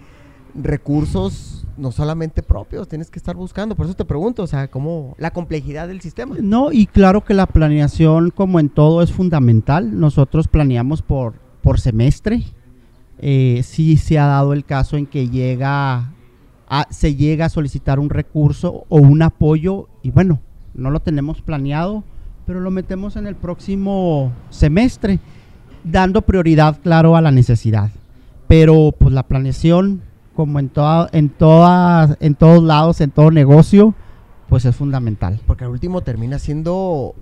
recursos 0.54 1.66
no 1.76 1.92
solamente 1.92 2.42
propios, 2.42 2.88
tienes 2.88 3.10
que 3.10 3.18
estar 3.20 3.37
buscando. 3.37 3.76
Por 3.76 3.87
eso 3.87 3.94
te 3.94 4.04
pregunto, 4.04 4.42
o 4.42 4.46
sea, 4.48 4.68
cómo 4.68 5.14
la 5.18 5.30
complejidad 5.30 5.87
del 5.87 6.00
sistema. 6.00 6.34
No, 6.40 6.72
y 6.72 6.87
claro 6.87 7.25
que 7.25 7.34
la 7.34 7.46
planeación, 7.46 8.30
como 8.30 8.58
en 8.58 8.68
todo, 8.68 9.00
es 9.02 9.12
fundamental. 9.12 9.98
Nosotros 10.00 10.48
planeamos 10.48 11.02
por, 11.02 11.34
por 11.62 11.78
semestre. 11.78 12.42
Eh, 13.20 13.62
sí 13.64 13.96
se 13.96 14.18
ha 14.18 14.26
dado 14.26 14.52
el 14.52 14.64
caso 14.64 14.96
en 14.96 15.06
que 15.06 15.28
llega 15.28 16.12
se 16.90 17.14
llega 17.14 17.46
a 17.46 17.48
solicitar 17.48 17.98
un 17.98 18.10
recurso 18.10 18.84
o 18.88 18.98
un 18.98 19.22
apoyo 19.22 19.88
y 20.02 20.10
bueno, 20.10 20.40
no 20.75 20.90
lo 20.90 21.00
tenemos 21.00 21.40
planeado, 21.40 22.04
pero 22.46 22.60
lo 22.60 22.70
metemos 22.70 23.16
en 23.16 23.26
el 23.26 23.37
próximo 23.37 24.32
semestre, 24.50 25.18
dando 25.84 26.22
prioridad, 26.22 26.78
claro, 26.82 27.16
a 27.16 27.20
la 27.20 27.30
necesidad. 27.30 27.90
Pero 28.46 28.94
pues 28.96 29.12
la 29.12 29.25
planeación, 29.25 30.02
como 30.34 30.58
en, 30.58 30.68
toda, 30.68 31.08
en, 31.12 31.28
todas, 31.28 32.16
en 32.20 32.34
todos 32.34 32.62
lados, 32.62 33.00
en 33.00 33.10
todo 33.10 33.30
negocio, 33.30 33.94
pues 34.48 34.64
es 34.64 34.76
fundamental. 34.76 35.40
Porque 35.46 35.64
al 35.64 35.70
último 35.70 36.02
termina 36.02 36.38
siendo 36.38 37.14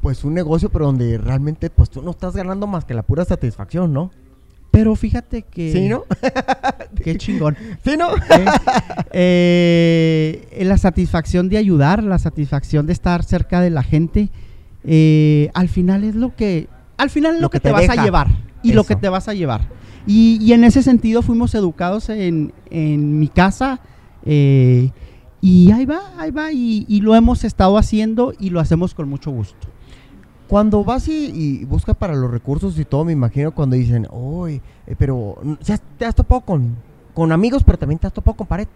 pues 0.00 0.24
un 0.24 0.34
negocio, 0.34 0.68
pero 0.68 0.86
donde 0.86 1.18
realmente 1.18 1.70
pues 1.70 1.90
tú 1.90 2.02
no 2.02 2.10
estás 2.10 2.36
ganando 2.36 2.66
más 2.66 2.84
que 2.84 2.94
la 2.94 3.02
pura 3.02 3.24
satisfacción, 3.24 3.92
¿no? 3.92 4.10
Pero 4.76 4.94
fíjate 4.94 5.40
que... 5.40 5.72
Sí, 5.72 5.88
¿no? 5.88 6.04
Qué 7.02 7.16
chingón. 7.16 7.56
sí, 7.82 7.96
¿no? 7.96 8.10
Eh, 9.18 10.46
eh, 10.50 10.64
la 10.66 10.76
satisfacción 10.76 11.48
de 11.48 11.56
ayudar, 11.56 12.02
la 12.04 12.18
satisfacción 12.18 12.86
de 12.86 12.92
estar 12.92 13.24
cerca 13.24 13.62
de 13.62 13.70
la 13.70 13.82
gente, 13.82 14.28
eh, 14.84 15.48
al 15.54 15.70
final 15.70 16.04
es 16.04 16.14
lo 16.14 16.36
que, 16.36 16.68
al 16.98 17.08
final 17.08 17.36
es 17.36 17.40
lo, 17.40 17.48
que, 17.48 17.60
te, 17.60 17.72
vas 17.72 17.88
a 17.88 18.04
llevar 18.04 18.28
y 18.62 18.74
lo 18.74 18.84
que 18.84 18.96
te 18.96 19.08
vas 19.08 19.28
a 19.28 19.32
llevar. 19.32 19.66
Y, 20.06 20.36
y 20.42 20.52
en 20.52 20.64
ese 20.64 20.82
sentido 20.82 21.22
fuimos 21.22 21.54
educados 21.54 22.10
en, 22.10 22.52
en 22.68 23.18
mi 23.18 23.28
casa 23.28 23.80
eh, 24.26 24.90
y 25.40 25.72
ahí 25.72 25.86
va, 25.86 26.00
ahí 26.18 26.30
va 26.30 26.52
y, 26.52 26.84
y 26.86 27.00
lo 27.00 27.14
hemos 27.14 27.44
estado 27.44 27.78
haciendo 27.78 28.34
y 28.38 28.50
lo 28.50 28.60
hacemos 28.60 28.92
con 28.92 29.08
mucho 29.08 29.30
gusto. 29.30 29.68
Cuando 30.48 30.84
vas 30.84 31.08
y, 31.08 31.26
y 31.34 31.64
buscas 31.64 31.96
para 31.96 32.14
los 32.14 32.30
recursos 32.30 32.78
y 32.78 32.84
todo, 32.84 33.04
me 33.04 33.12
imagino 33.12 33.52
cuando 33.52 33.74
dicen, 33.76 34.06
uy, 34.12 34.60
eh, 34.86 34.94
pero 34.96 35.36
mm, 35.42 35.54
ya 35.62 35.78
te 35.98 36.04
has 36.04 36.14
topado 36.14 36.42
con, 36.42 36.76
con 37.14 37.32
amigos, 37.32 37.64
pero 37.64 37.78
también 37.78 37.98
te 37.98 38.06
has 38.06 38.12
topado 38.12 38.36
con 38.36 38.46
pared. 38.46 38.68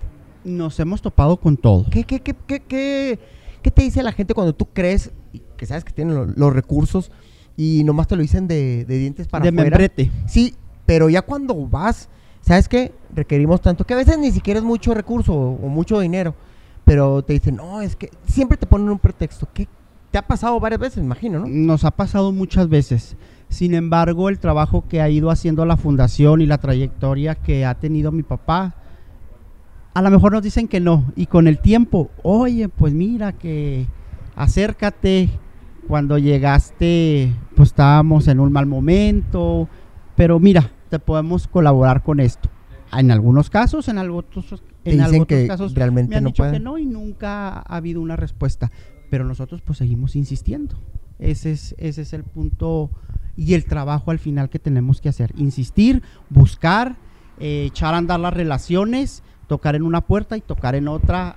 Nos 0.45 0.81
hemos 0.81 1.00
topado 1.03 1.37
con 1.37 1.57
todo. 1.57 1.87
¿Qué, 1.91 2.03
qué, 2.05 2.21
qué, 2.21 2.35
qué, 2.47 2.61
qué, 2.61 3.19
qué 3.62 3.71
te 3.71 3.83
dice 3.83 4.03
la 4.03 4.12
gente 4.12 4.35
cuando 4.35 4.53
tú 4.55 4.67
crees 4.73 5.11
que 5.57 5.67
sabes 5.67 5.85
que 5.85 5.93
tienen 5.93 6.15
lo- 6.15 6.25
los 6.27 6.53
recursos 6.53 7.12
y 7.57 7.85
nomás 7.85 8.09
te 8.09 8.17
lo 8.17 8.23
dicen 8.23 8.49
de, 8.49 8.85
de 8.87 8.99
dientes 8.99 9.29
para 9.29 9.43
de 9.45 9.50
afuera? 9.50 9.65
membrete. 9.77 10.11
Sí, 10.27 10.55
pero 10.87 11.09
ya 11.09 11.23
cuando 11.23 11.55
vas, 11.69 12.09
¿sabes 12.41 12.69
qué? 12.69 12.93
Requerimos 13.15 13.61
tanto 13.61 13.85
que 13.85 13.95
a 13.95 13.99
veces 13.99 14.19
ni 14.19 14.33
siquiera 14.33 14.59
es 14.59 14.65
mucho 14.65 14.93
recurso 14.95 15.35
o, 15.35 15.50
o 15.67 15.69
mucho 15.69 16.00
dinero, 16.00 16.35
pero 16.85 17.23
te 17.23 17.35
dicen, 17.35 17.57
no, 17.57 17.81
es 17.83 17.95
que 17.95 18.11
siempre 18.27 18.57
te 18.57 18.67
ponen 18.67 18.89
un 18.89 18.99
pretexto. 18.99 19.47
¿Qué 19.53 19.69
te 20.11 20.19
ha 20.19 20.26
pasado 20.26 20.59
varias 20.59 20.81
veces, 20.81 21.05
imagino, 21.05 21.40
no? 21.40 21.47
Nos 21.47 21.85
ha 21.85 21.93
pasado 21.93 22.33
muchas 22.33 22.69
veces. 22.69 23.17
Sin 23.49 23.75
embargo, 23.75 24.29
el 24.29 24.38
trabajo 24.38 24.85
que 24.88 25.00
ha 25.00 25.09
ido 25.09 25.31
haciendo 25.31 25.64
la 25.64 25.76
fundación 25.76 26.40
y 26.40 26.47
la 26.47 26.59
trayectoria 26.59 27.35
que 27.35 27.64
ha 27.64 27.75
tenido 27.75 28.12
mi 28.12 28.23
papá, 28.23 28.75
a 29.95 30.02
lo 30.02 30.11
mejor 30.11 30.33
nos 30.33 30.43
dicen 30.43 30.69
que 30.69 30.81
no. 30.81 31.12
Y 31.17 31.26
con 31.26 31.49
el 31.49 31.59
tiempo, 31.59 32.11
oye, 32.23 32.69
pues 32.69 32.95
mira 32.95 33.33
que 33.33 33.87
acércate. 34.37 35.31
Cuando 35.88 36.19
llegaste, 36.19 37.35
pues 37.57 37.71
estábamos 37.71 38.29
en 38.29 38.38
un 38.38 38.52
mal 38.52 38.67
momento. 38.67 39.69
Pero 40.14 40.38
mira, 40.38 40.71
te 40.88 41.00
podemos 41.00 41.49
colaborar 41.49 42.02
con 42.05 42.21
esto. 42.21 42.49
En 42.93 43.11
algunos 43.11 43.50
casos, 43.50 43.88
en 43.88 43.99
algunos, 43.99 44.26
en 44.85 45.00
algunos 45.00 45.26
que 45.26 45.47
casos 45.47 45.75
realmente 45.75 46.11
me 46.11 46.17
han 46.17 46.25
no 46.25 46.31
dicho 46.31 46.50
que 46.50 46.61
no 46.61 46.79
y 46.79 46.87
nunca 46.87 47.59
ha 47.59 47.76
habido 47.76 48.00
una 48.00 48.17
respuesta. 48.17 48.71
Pero 49.11 49.25
nosotros 49.25 49.61
pues 49.61 49.79
seguimos 49.79 50.17
insistiendo. 50.17 50.76
Ese 51.19 51.52
es, 51.52 51.75
ese 51.79 52.02
es 52.02 52.12
el 52.12 52.25
punto 52.25 52.90
y 53.37 53.55
el 53.55 53.64
trabajo 53.64 54.11
al 54.11 54.19
final 54.19 54.49
que 54.49 54.59
tenemos 54.59 55.00
que 55.00 55.09
hacer. 55.09 55.33
Insistir, 55.37 56.02
buscar, 56.31 56.97
eh, 57.38 57.64
echar 57.67 57.95
a 57.95 57.99
andar 57.99 58.21
las 58.21 58.33
relaciones, 58.33 59.23
tocar 59.47 59.75
en 59.75 59.83
una 59.83 60.00
puerta 60.00 60.37
y 60.37 60.40
tocar 60.40 60.75
en 60.75 60.88
otra 60.88 61.37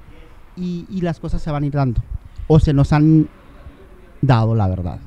y, 0.56 0.86
y 0.89 1.01
las 1.01 1.20
cosas 1.20 1.42
se 1.42 1.51
van 1.51 1.63
a 1.63 1.65
ir 1.65 1.74
dando. 1.74 2.01
O 2.48 2.60
se 2.60 2.74
nos 2.74 2.94
han 2.94 3.27
dado, 4.22 4.56
la 4.56 4.68
verdad. 4.68 5.00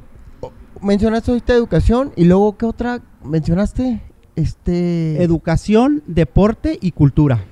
Mencionaste 0.82 1.30
ahorita 1.30 1.54
educación 1.54 2.12
y 2.16 2.24
luego, 2.24 2.56
¿qué 2.58 2.66
otra 2.66 3.00
mencionaste? 3.24 4.02
Este... 4.34 5.22
Educación, 5.22 6.02
deporte 6.06 6.78
y 6.80 6.92
cultura. 6.92 7.44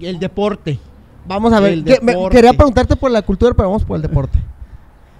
El 0.00 0.18
deporte. 0.18 0.78
Vamos 1.26 1.52
a 1.52 1.60
ver, 1.60 1.72
el 1.72 1.84
¿qué- 1.84 1.98
me- 2.02 2.12
deporte. 2.12 2.36
quería 2.36 2.52
preguntarte 2.52 2.96
por 2.96 3.10
la 3.10 3.22
cultura, 3.22 3.54
pero 3.54 3.68
vamos 3.68 3.84
por 3.84 3.96
el 3.96 4.02
deporte. 4.02 4.38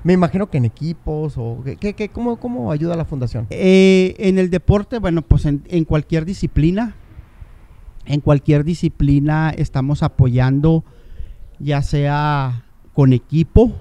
Me 0.05 0.13
imagino 0.13 0.49
que 0.49 0.59
en 0.59 0.65
equipos 0.67 1.35
o... 1.37 1.63
¿qué, 1.65 1.77
qué- 1.77 1.95
qué- 1.95 2.09
cómo, 2.09 2.37
¿Cómo 2.37 2.71
ayuda 2.71 2.95
la 2.97 3.05
fundación? 3.05 3.47
Eh, 3.51 4.15
en 4.19 4.39
el 4.39 4.51
deporte, 4.51 4.99
bueno, 5.01 5.23
pues 5.23 5.45
en, 5.47 5.63
en 5.69 5.85
cualquier 5.85 6.25
disciplina, 6.25 6.95
en 8.05 8.21
cualquier 8.21 8.63
disciplina 8.63 9.51
estamos 9.51 10.05
apoyando, 10.05 10.85
ya 11.59 11.83
sea 11.83 12.63
con 12.95 13.13
equipo, 13.13 13.73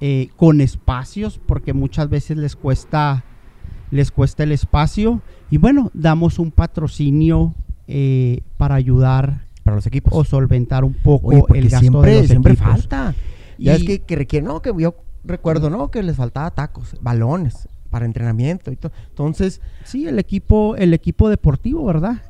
eh, 0.00 0.30
con 0.36 0.60
espacios, 0.60 1.38
porque 1.46 1.72
muchas 1.72 2.08
veces 2.10 2.36
les 2.36 2.56
cuesta, 2.56 3.22
les 3.92 4.10
cuesta 4.10 4.42
el 4.42 4.50
espacio, 4.50 5.22
y 5.48 5.58
bueno, 5.58 5.90
damos 5.94 6.40
un 6.40 6.50
patrocinio 6.50 7.54
eh, 7.86 8.40
para 8.56 8.74
ayudar 8.74 9.45
Para 9.66 9.76
los 9.76 9.86
equipos. 9.86 10.12
o 10.14 10.24
solventar 10.24 10.82
un 10.84 10.94
poco 10.94 11.28
Oye, 11.28 11.44
el 11.58 11.64
gasto 11.68 11.80
siempre, 11.80 12.10
de 12.12 12.18
los 12.20 12.26
siempre 12.28 12.52
equipos. 12.54 12.72
falta. 12.72 13.14
Ya 13.58 13.74
es 13.74 13.82
Y- 13.82 13.86
que, 13.86 13.98
que 14.00 14.16
requiere, 14.16 14.46
no, 14.46 14.62
que 14.62 14.72
yo 14.78 14.94
recuerdo, 15.24 15.68
¿no? 15.68 15.90
Que 15.90 16.02
les 16.02 16.16
faltaba 16.16 16.50
tacos, 16.52 16.96
balones 17.02 17.68
para 17.90 18.06
entrenamiento 18.06 18.70
y 18.72 18.76
todo. 18.76 18.92
Entonces, 19.08 19.60
Sí, 19.84 20.06
el 20.08 20.18
equipo, 20.18 20.76
el 20.76 20.94
equipo 20.94 21.28
deportivo, 21.28 21.84
¿verdad? 21.84 22.22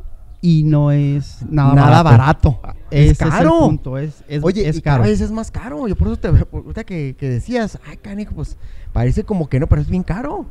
Y 0.42 0.62
no 0.64 0.92
es 0.92 1.44
nada, 1.48 1.74
nada 1.74 2.02
barato. 2.02 2.60
Ese 2.90 3.12
Es 3.12 3.18
caro. 3.18 3.54
el 3.54 3.60
punto, 3.68 3.98
es, 3.98 4.22
es, 4.28 4.44
Oye, 4.44 4.68
es 4.68 4.76
y 4.76 4.82
caro. 4.82 4.98
cada 5.02 5.08
vez 5.10 5.20
es 5.20 5.30
más 5.32 5.50
caro. 5.50 5.88
Yo 5.88 5.96
por 5.96 6.08
eso 6.08 6.16
te 6.18 6.28
ahorita 6.28 6.84
que, 6.84 7.16
que 7.18 7.28
decías, 7.28 7.78
ay, 7.88 7.96
canijo, 7.96 8.34
pues 8.34 8.56
parece 8.92 9.24
como 9.24 9.48
que 9.48 9.58
no, 9.60 9.66
pero 9.66 9.80
es 9.82 9.88
bien 9.88 10.02
caro. 10.02 10.46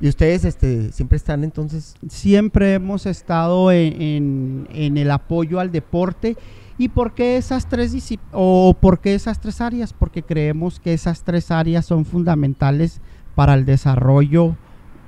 Y 0.00 0.08
ustedes 0.08 0.44
este, 0.44 0.92
siempre 0.92 1.16
están 1.16 1.44
entonces. 1.44 1.94
Siempre 2.08 2.74
hemos 2.74 3.04
estado 3.06 3.70
en, 3.70 4.00
en- 4.00 4.68
en 4.72 4.96
el 4.96 5.10
apoyo 5.10 5.60
al 5.60 5.70
deporte. 5.72 6.36
¿Y 6.78 6.88
por 6.88 7.12
qué 7.14 7.36
esas 7.36 7.68
tres 7.68 7.94
o 8.32 8.74
por 8.80 9.00
qué 9.00 9.14
esas 9.14 9.38
tres 9.40 9.60
áreas? 9.60 9.92
Porque 9.92 10.22
creemos 10.22 10.80
que 10.80 10.94
esas 10.94 11.22
tres 11.22 11.50
áreas 11.50 11.84
son 11.84 12.06
fundamentales 12.06 13.02
para 13.34 13.52
el 13.54 13.66
desarrollo 13.66 14.56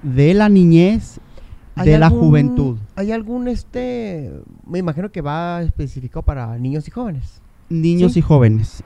de 0.03 0.35
la 0.35 0.51
niñez, 0.51 1.21
¿hay 1.75 1.89
de 1.89 1.99
la 1.99 2.09
algún- 2.09 2.21
juventud. 2.21 2.77
¿Hay 2.95 3.13
algún 3.13 3.49
este? 3.49 4.31
Me 4.67 4.79
imagino 4.81 5.11
que 5.11 5.23
va 5.23 5.63
especificado 5.63 6.23
para 6.23 6.59
niños 6.59 6.87
y 6.87 6.91
jóvenes. 6.91 7.41
Niños 7.71 8.13
Sí. 8.13 8.19
y 8.19 8.23
jóvenes. 8.23 8.83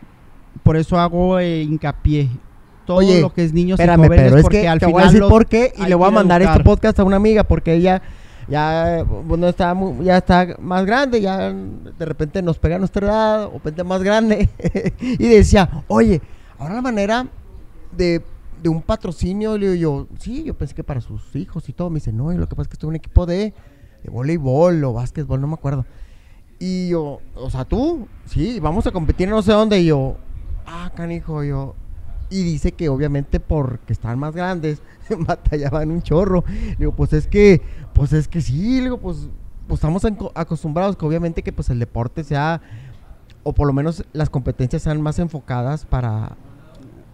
Por 0.63 0.77
eso 0.77 0.99
hago 1.01 1.41
eh, 1.41 1.63
hincapié. 1.63 2.29
Todo 2.87 2.99
Oye, 2.99 3.21
lo 3.21 3.33
que 3.33 3.45
es 3.45 3.53
niños 3.53 3.79
y 3.79 3.83
Espérame, 3.83 4.05
jóvenes, 4.05 4.25
pero 4.25 4.37
es 4.37 4.43
porque 4.43 4.61
que 4.63 4.69
al 4.69 4.79
te 4.79 4.87
final 4.87 4.93
voy 4.93 5.03
a 5.03 5.13
decir 5.13 5.29
por 5.29 5.47
qué 5.47 5.73
y 5.77 5.87
le 5.87 5.95
voy 5.95 6.09
a 6.09 6.11
mandar 6.11 6.43
este 6.43 6.61
podcast 6.61 6.99
a 7.01 7.05
una 7.05 7.17
amiga 7.17 7.45
porque 7.45 7.75
ella 7.75 8.01
ya 8.49 9.05
bueno, 9.05 9.49
está 9.49 9.77
ya 10.03 10.19
está 10.19 10.57
más 10.61 10.87
grande, 10.87 11.21
ya 11.21 11.53
de 11.53 12.05
repente 12.05 12.41
nos 12.43 12.59
pega 12.59 12.77
a 12.77 12.79
nuestra 12.79 13.07
edad 13.07 13.45
o 13.47 13.51
de 13.51 13.55
repente 13.55 13.85
más 13.85 14.03
grande 14.03 14.49
y 15.01 15.29
decía, 15.29 15.85
"Oye, 15.89 16.23
ahora 16.59 16.75
la 16.75 16.83
manera 16.83 17.27
de, 17.97 18.23
de 18.63 18.69
un 18.69 18.83
patrocinio, 18.83 19.59
le 19.59 19.71
digo 19.71 19.75
yo, 19.75 20.07
sí, 20.21 20.45
yo 20.45 20.55
pensé 20.55 20.75
que 20.75 20.85
para 20.85 21.01
sus 21.01 21.35
hijos 21.35 21.69
y 21.69 21.73
todo, 21.73 21.91
me 21.91 21.97
dice, 21.97 22.13
"No, 22.13 22.33
y 22.33 22.37
lo 22.37 22.49
que 22.49 22.55
pasa 22.55 22.63
es 22.63 22.69
que 22.69 22.75
estoy 22.75 22.87
en 22.87 22.91
un 22.91 22.97
equipo 22.97 23.27
de 23.27 23.53
de 24.05 24.11
voleibol 24.11 24.85
o 24.85 24.93
básquetbol, 24.93 25.41
no 25.41 25.49
me 25.49 25.55
acuerdo." 25.55 25.85
Y 26.59 26.89
yo, 26.89 27.21
o 27.35 27.51
sea, 27.51 27.65
tú, 27.65 28.09
sí, 28.27 28.61
vamos 28.61 28.87
a 28.87 28.91
competir 28.91 29.29
no 29.29 29.43
sé 29.43 29.53
dónde. 29.53 29.81
Y 29.81 29.87
yo, 29.87 30.17
ah, 30.67 30.91
canijo, 30.95 31.45
yo. 31.45 31.75
Y 32.31 32.43
dice 32.43 32.73
que 32.73 32.89
obviamente 32.89 33.39
porque 33.41 33.93
están 33.93 34.19
más 34.19 34.35
grandes, 34.35 34.83
batallaban 35.19 35.91
un 35.91 36.03
chorro. 36.03 36.45
Le 36.49 36.77
digo, 36.77 36.93
pues 36.93 37.13
es 37.13 37.27
que, 37.29 37.63
pues 37.93 38.13
es 38.13 38.27
que 38.29 38.41
sí, 38.41 38.77
le 38.79 38.85
digo, 38.85 38.99
pues, 38.99 39.29
pues 39.69 39.79
estamos 39.79 40.03
acostumbrados 40.35 40.97
que 40.97 41.05
obviamente 41.07 41.43
que 41.43 41.53
pues 41.53 41.71
el 41.71 41.79
deporte 41.79 42.25
sea, 42.25 42.61
o 43.43 43.53
por 43.53 43.67
lo 43.67 43.73
menos 43.73 44.05
las 44.13 44.29
competencias 44.31 44.83
sean 44.83 45.01
más 45.01 45.19
enfocadas 45.21 45.85
para, 45.85 46.37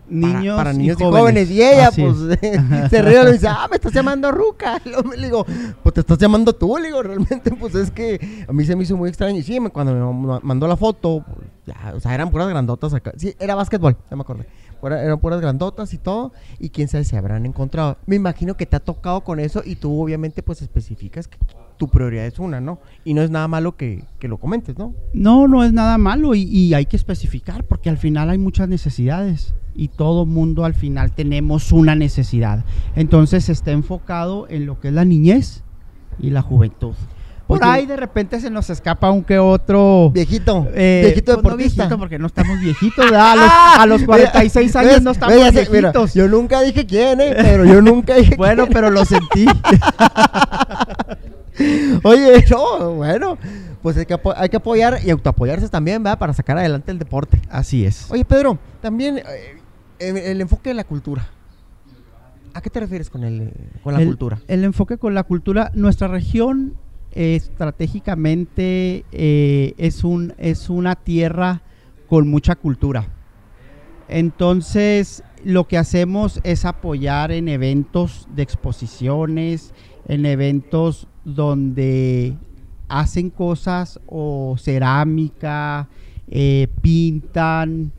niños, 0.09 0.57
para, 0.57 0.71
para 0.71 0.73
niños 0.73 0.97
y 1.01 1.05
jóvenes. 1.05 1.21
jóvenes. 1.21 1.51
Y 1.51 1.63
ella, 1.63 1.89
Así 1.89 2.03
pues, 2.03 2.39
es. 2.43 2.91
se 2.91 3.03
ríe 3.03 3.23
y 3.29 3.33
dice, 3.33 3.49
ah, 3.49 3.67
me 3.71 3.77
estás 3.77 3.93
llamando 3.93 4.31
Ruca. 4.33 4.81
Le 5.17 5.27
digo, 5.27 5.45
pues 5.83 5.95
te 5.95 6.01
estás 6.01 6.19
llamando 6.19 6.55
tú. 6.55 6.77
Le 6.79 6.87
digo, 6.87 7.03
realmente, 7.03 7.51
pues 7.53 7.75
es 7.75 7.91
que 7.91 8.45
a 8.49 8.53
mí 8.53 8.65
se 8.65 8.77
me 8.77 8.83
hizo 8.85 8.97
muy 8.97 9.09
extraño. 9.09 9.39
Y 9.39 9.43
sí, 9.43 9.61
me- 9.61 9.71
cuando 9.71 9.93
me 9.95 10.27
ma- 10.29 10.41
mandó 10.43 10.67
la 10.67 10.77
foto, 10.77 11.25
pues, 11.27 11.49
ya, 11.67 11.93
o 11.95 12.01
sea, 12.01 12.15
eran 12.15 12.31
puras 12.31 12.49
grandotas 12.49 12.93
acá. 12.95 13.13
Sí, 13.17 13.35
era 13.39 13.55
básquetbol, 13.55 13.97
ya 14.11 14.17
me 14.17 14.23
acordé. 14.23 14.47
Eran 14.85 15.21
puras 15.21 15.41
grandotas 15.41 15.95
y 15.95 15.99
todo. 15.99 16.33
Y 16.59 16.71
quién 16.71 16.89
sabe 16.89 17.05
si 17.05 17.17
habrán 17.17 17.47
encontrado. 17.47 17.99
Me 18.07 18.17
imagino 18.17 18.57
que 18.57 18.67
te 18.67 18.77
ha 18.77 18.81
tocado 18.81 19.23
con 19.23 19.41
eso 19.41 19.63
y 19.65 19.77
tú, 19.77 20.03
obviamente, 20.03 20.43
pues 20.43 20.63
especificas 20.63 21.29
que 21.29 21.39
tu 21.77 21.89
prioridad 21.89 22.27
es 22.27 22.39
una, 22.39 22.61
¿no? 22.61 22.81
Y 23.05 23.15
no 23.15 23.23
es 23.23 23.31
nada 23.31 23.49
malo 23.49 23.77
que, 23.77 24.05
que 24.19 24.29
lo 24.29 24.39
comentes, 24.39 24.79
¿no? 24.79 24.95
No, 25.13 25.49
no 25.49 25.65
es 25.65 25.73
nada 25.73 25.99
malo 25.99 26.35
y, 26.35 26.43
y 26.43 26.75
hay 26.75 26.87
que 26.87 26.97
especificar 26.97 27.65
porque 27.65 27.91
al 27.91 27.99
final 27.99 28.31
hay 28.31 28.39
muchas 28.39 28.69
necesidades 28.69 29.55
y 29.75 29.89
todo 29.89 30.27
mundo 30.27 30.65
al 30.65 30.75
final 30.75 31.13
tenemos 31.13 31.73
una 31.73 31.95
necesidad. 31.95 32.65
Entonces 32.95 33.49
está 33.49 33.73
enfocado 33.73 34.47
en 34.49 34.67
lo 34.67 34.81
que 34.81 34.89
es 34.89 34.95
la 34.95 35.05
niñez 35.05 35.63
y 36.19 36.31
la 36.31 36.43
juventud. 36.43 36.95
Por 37.59 37.63
Oye, 37.63 37.71
ahí 37.73 37.87
de 37.87 37.97
repente 37.97 38.41
se 38.41 38.51
nos 38.51 38.69
escapa 38.71 39.11
un 39.11 39.23
que 39.25 39.39
otro 39.39 40.11
Viejito, 40.13 40.69
eh, 40.75 41.03
viejito 41.05 41.33
pues 41.35 41.37
no 41.37 41.43
deportista. 41.51 41.83
viejito, 41.83 41.99
porque 41.99 42.19
no 42.19 42.27
estamos 42.27 42.61
viejitos, 42.61 43.05
¿verdad? 43.05 43.33
A 43.33 43.37
los, 43.37 43.51
a 43.83 43.87
los 43.87 44.03
46 44.05 44.77
años 44.77 44.93
¿Ves? 44.95 45.03
no 45.03 45.11
estamos 45.13 45.37
viejitos. 45.53 46.15
yo 46.15 46.29
nunca 46.29 46.61
dije 46.63 46.87
quién, 46.87 47.21
¿eh? 47.21 47.35
Pero 47.37 47.65
yo 47.65 47.81
nunca 47.83 48.15
dije 48.17 48.37
Bueno, 48.37 48.67
pero 48.73 48.91
lo 48.91 49.05
sentí. 49.05 49.47
Oye, 52.03 52.45
no, 52.51 52.93
bueno, 52.95 53.39
pues 53.83 53.97
hay 53.97 54.07
que, 54.07 54.15
apo- 54.15 54.35
hay 54.37 54.49
que 54.49 54.57
apoyar 54.57 54.99
y 55.05 55.11
autoapoyarse 55.11 55.69
también, 55.69 56.03
¿verdad? 56.03 56.19
Para 56.19 56.33
sacar 56.33 56.57
adelante 56.59 56.91
el 56.91 56.99
deporte. 56.99 57.41
Así 57.51 57.85
es. 57.85 58.11
Oye, 58.11 58.25
Pedro, 58.25 58.59
también 58.81 59.19
eh, 59.19 59.59
el, 59.99 60.17
el 60.17 60.41
enfoque 60.41 60.71
de 60.71 60.75
la 60.75 60.85
cultura. 60.85 61.29
¿A 62.55 62.61
qué 62.61 62.71
te 62.71 62.81
refieres 62.81 63.09
con, 63.11 63.25
el, 63.25 63.53
con 63.83 63.95
la 63.95 64.01
el, 64.01 64.07
cultura? 64.09 64.39
El 64.49 64.65
enfoque 64.65 64.99
con 64.99 65.15
la 65.15 65.23
cultura, 65.23 65.71
nuestra 65.75 66.09
región 66.09 66.75
estratégicamente 67.13 69.05
eh, 69.13 69.75
es, 69.79 70.05
un, 70.05 70.35
es 70.39 70.71
una 70.71 70.97
tierra 70.97 71.63
con 72.09 72.29
mucha 72.29 72.57
cultura. 72.57 73.07
Entonces, 74.09 75.23
lo 75.45 75.67
que 75.67 75.79
hacemos 75.79 76.41
es 76.45 76.65
apoyar 76.65 77.33
en 77.33 77.49
eventos 77.49 78.29
de 78.35 78.43
exposiciones, 78.43 79.73
en 80.07 80.27
eventos 80.27 81.07
donde 81.25 82.37
hacen 82.89 83.31
cosas 83.31 84.01
o 84.07 84.57
cerámica, 84.59 85.89
eh, 86.29 86.69
pintan, 86.83 87.93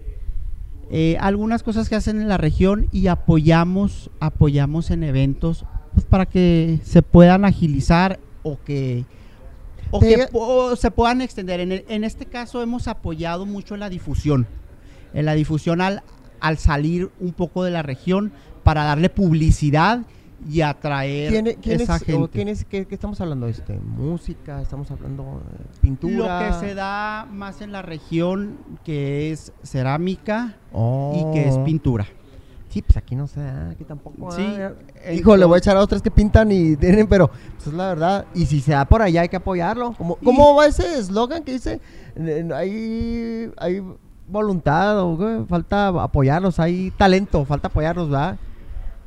eh, 0.91 1.17
algunas 1.19 1.63
cosas 1.63 1.89
que 1.89 1.95
hacen 1.95 2.21
en 2.21 2.27
la 2.27 2.37
región 2.37 2.87
y 2.91 3.07
apoyamos, 3.07 4.11
apoyamos 4.19 4.91
en 4.91 5.03
eventos 5.03 5.65
pues, 5.93 6.05
para 6.05 6.27
que 6.27 6.79
se 6.83 7.01
puedan 7.01 7.45
agilizar 7.45 8.19
o 8.43 8.59
que, 8.63 9.05
o 9.91 9.99
que 9.99 10.27
po- 10.31 10.75
se 10.75 10.91
puedan 10.91 11.21
extender. 11.21 11.59
En, 11.59 11.71
el- 11.71 11.85
en 11.87 12.03
este 12.03 12.25
caso 12.25 12.61
hemos 12.61 12.87
apoyado 12.87 13.45
mucho 13.45 13.73
en 13.73 13.79
la 13.79 13.89
difusión, 13.89 14.47
en 15.13 15.25
la 15.25 15.33
difusión 15.33 15.81
al, 15.81 16.03
al 16.39 16.57
salir 16.57 17.09
un 17.19 17.33
poco 17.33 17.63
de 17.63 17.71
la 17.71 17.81
región 17.81 18.31
para 18.63 18.83
darle 18.83 19.09
publicidad 19.09 20.01
y 20.49 20.59
atraer 20.59 21.31
¿Quién, 21.31 21.57
quién 21.61 21.79
esa 21.81 21.95
es, 21.95 22.01
o 22.01 22.05
gente. 22.05 22.29
quién 22.33 22.47
es- 22.49 22.65
qué, 22.65 22.85
qué 22.85 22.95
estamos 22.95 23.21
hablando? 23.21 23.47
Este, 23.47 23.75
¿Música? 23.79 24.61
¿Estamos 24.61 24.91
hablando 24.91 25.41
de 25.57 25.79
pintura? 25.79 26.49
Lo 26.51 26.59
que 26.59 26.67
se 26.67 26.75
da 26.75 27.25
más 27.31 27.61
en 27.61 27.71
la 27.71 27.81
región 27.81 28.57
que 28.83 29.31
es 29.31 29.53
cerámica 29.63 30.57
Oh. 30.73 31.13
y 31.31 31.33
que 31.33 31.47
es 31.47 31.57
pintura. 31.59 32.05
Sí, 32.73 32.81
pues 32.81 32.97
aquí 32.97 33.15
no 33.15 33.27
se 33.27 33.39
da, 33.39 33.69
aquí 33.69 33.83
tampoco. 33.83 34.31
Sí, 34.31 34.41
ah, 34.43 35.11
Hijo, 35.11 35.37
le 35.37 35.45
voy 35.45 35.55
a 35.55 35.57
echar 35.59 35.77
a 35.77 35.79
otros 35.79 36.01
que 36.01 36.09
pintan 36.09 36.51
y 36.51 36.75
tienen, 36.77 37.05
pero 37.07 37.27
pues 37.27 37.67
es 37.67 37.73
la 37.73 37.89
verdad. 37.89 38.25
Y 38.33 38.47
si 38.47 38.61
se 38.61 38.71
da 38.71 38.83
por 38.85 39.03
allá 39.03 39.21
hay 39.21 39.29
que 39.29 39.35
apoyarlo. 39.35 39.93
¿Cómo, 39.95 40.15
cómo 40.15 40.55
va 40.55 40.65
ese 40.65 40.97
eslogan 40.97 41.43
que 41.43 41.51
dice? 41.53 41.79
eh, 42.15 42.49
Hay, 42.51 43.51
hay 43.57 43.83
voluntad 44.27 44.99
o 45.01 45.45
falta 45.45 45.89
apoyarlos, 45.89 46.59
hay 46.59 46.89
talento, 46.97 47.45
falta 47.45 47.67
apoyarlos, 47.67 48.09
¿verdad? 48.09 48.39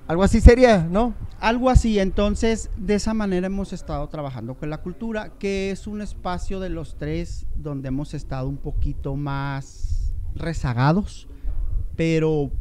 Algo 0.06 0.22
así 0.22 0.40
sería, 0.40 0.86
¿no? 0.88 1.14
Algo 1.40 1.68
así, 1.68 1.98
entonces 1.98 2.70
de 2.76 2.94
esa 2.94 3.14
manera 3.14 3.48
hemos 3.48 3.72
estado 3.72 4.06
trabajando 4.08 4.54
con 4.54 4.70
la 4.70 4.78
cultura, 4.78 5.30
que 5.40 5.72
es 5.72 5.88
un 5.88 6.00
espacio 6.02 6.60
de 6.60 6.68
los 6.68 6.96
tres 6.96 7.46
donde 7.56 7.88
hemos 7.88 8.14
estado 8.14 8.48
un 8.48 8.58
poquito 8.58 9.16
más 9.16 10.14
rezagados, 10.36 11.26
pero 11.96 12.52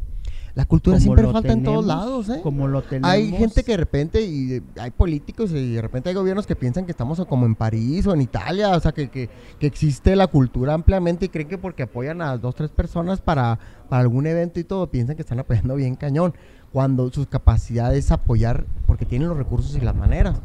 La 0.56 0.64
cultura 0.64 0.96
como 0.96 1.02
siempre 1.02 1.30
falta 1.30 1.52
en 1.52 1.62
todos 1.62 1.84
lados, 1.84 2.30
¿eh? 2.30 2.40
Como 2.42 2.66
lo 2.66 2.80
tenemos. 2.80 3.10
Hay 3.10 3.30
gente 3.30 3.62
que 3.62 3.72
de 3.72 3.76
repente, 3.76 4.22
y 4.22 4.62
hay 4.80 4.90
políticos 4.90 5.50
y 5.50 5.74
de 5.74 5.82
repente 5.82 6.08
hay 6.08 6.14
gobiernos 6.14 6.46
que 6.46 6.56
piensan 6.56 6.86
que 6.86 6.92
estamos 6.92 7.22
como 7.26 7.44
en 7.44 7.54
París 7.54 8.06
o 8.06 8.14
en 8.14 8.22
Italia, 8.22 8.70
o 8.70 8.80
sea, 8.80 8.92
que, 8.92 9.10
que, 9.10 9.28
que 9.60 9.66
existe 9.66 10.16
la 10.16 10.28
cultura 10.28 10.72
ampliamente 10.72 11.26
y 11.26 11.28
creen 11.28 11.48
que 11.48 11.58
porque 11.58 11.82
apoyan 11.82 12.22
a 12.22 12.38
dos, 12.38 12.54
tres 12.54 12.70
personas 12.70 13.20
para, 13.20 13.58
para 13.90 14.00
algún 14.00 14.26
evento 14.26 14.58
y 14.58 14.64
todo, 14.64 14.86
piensan 14.86 15.16
que 15.16 15.20
están 15.20 15.38
apoyando 15.38 15.74
bien 15.74 15.94
cañón, 15.94 16.32
cuando 16.72 17.12
sus 17.12 17.26
capacidades 17.26 18.06
es 18.06 18.10
apoyar 18.10 18.64
porque 18.86 19.04
tienen 19.04 19.28
los 19.28 19.36
recursos 19.36 19.76
y 19.76 19.80
las 19.82 19.94
maneras. 19.94 20.40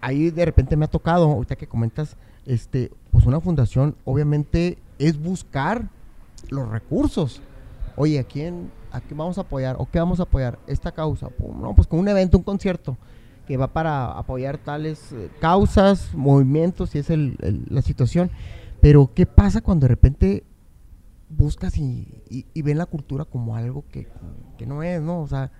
Ahí 0.00 0.30
de 0.30 0.46
repente 0.46 0.78
me 0.78 0.86
ha 0.86 0.90
tocado, 0.90 1.30
ahorita 1.30 1.56
que 1.56 1.66
comentas, 1.66 2.16
este, 2.46 2.90
pues 3.10 3.26
una 3.26 3.42
fundación 3.42 3.96
obviamente 4.06 4.78
es 4.98 5.20
buscar 5.22 5.90
los 6.48 6.70
recursos. 6.70 7.42
Oye, 7.96 8.20
¿a 8.20 8.24
quién, 8.24 8.70
a 8.92 9.00
quién 9.00 9.18
vamos 9.18 9.38
a 9.38 9.42
apoyar? 9.42 9.76
¿O 9.78 9.86
qué 9.90 9.98
vamos 9.98 10.20
a 10.20 10.24
apoyar? 10.24 10.58
Esta 10.66 10.92
causa. 10.92 11.28
Pum, 11.28 11.60
No, 11.60 11.74
pues 11.74 11.86
con 11.86 11.98
un 12.00 12.08
evento, 12.08 12.38
un 12.38 12.44
concierto 12.44 12.96
que 13.46 13.56
va 13.56 13.72
para 13.72 14.12
apoyar 14.12 14.58
tales 14.58 15.12
eh, 15.12 15.30
causas, 15.40 16.14
movimientos, 16.14 16.90
si 16.90 16.98
es 16.98 17.08
la 17.10 17.82
situación. 17.82 18.30
Pero, 18.80 19.10
¿qué 19.14 19.24
pasa 19.26 19.60
cuando 19.62 19.84
de 19.84 19.88
repente 19.88 20.44
buscas 21.30 21.76
y, 21.78 22.06
y- 22.30 22.46
y 22.54 22.62
ven 22.62 22.78
la 22.78 22.86
cultura 22.86 23.24
como 23.24 23.56
algo 23.56 23.84
que, 23.90 24.06
que 24.56 24.66
no 24.66 24.82
es, 24.82 25.00
¿no? 25.00 25.20
O 25.22 25.26
sea, 25.26 25.50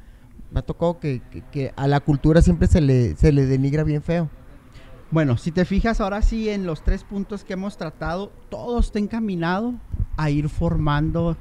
me 0.50 0.60
ha 0.60 0.62
tocado 0.62 0.98
que 1.00 1.72
a 1.76 1.86
la 1.88 2.00
cultura 2.00 2.40
siempre 2.42 2.68
se 2.68 2.80
le, 2.80 3.16
se 3.16 3.32
le 3.32 3.46
denigra 3.46 3.84
bien 3.84 4.02
feo. 4.02 4.28
Bueno, 5.10 5.38
si 5.38 5.52
te 5.52 5.64
fijas 5.64 6.00
ahora 6.02 6.20
sí 6.20 6.50
en 6.50 6.66
los 6.66 6.82
tres 6.82 7.02
puntos 7.04 7.42
que 7.42 7.54
hemos 7.54 7.78
tratado, 7.78 8.30
todo 8.50 8.78
está 8.78 8.98
encaminado 8.98 9.74
a 10.18 10.28
ir 10.30 10.48
formando 10.50 11.36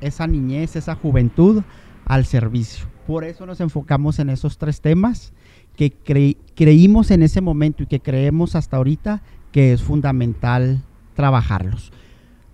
esa 0.00 0.26
niñez, 0.26 0.76
esa 0.76 0.94
juventud 0.94 1.62
al 2.04 2.24
servicio. 2.24 2.86
Por 3.06 3.24
eso 3.24 3.46
nos 3.46 3.60
enfocamos 3.60 4.18
en 4.18 4.30
esos 4.30 4.58
tres 4.58 4.80
temas 4.80 5.32
que 5.76 5.92
cre- 6.04 6.36
creímos 6.54 7.10
en 7.10 7.22
ese 7.22 7.40
momento 7.40 7.82
y 7.82 7.86
que 7.86 8.00
creemos 8.00 8.54
hasta 8.56 8.76
ahorita 8.76 9.22
que 9.52 9.72
es 9.72 9.82
fundamental 9.82 10.82
trabajarlos. 11.14 11.92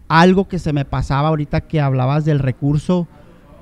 Algo 0.08 0.48
que 0.48 0.58
se 0.58 0.72
me 0.72 0.84
pasaba 0.84 1.28
ahorita 1.28 1.62
que 1.62 1.80
hablabas 1.80 2.24
del 2.24 2.38
recurso, 2.38 3.08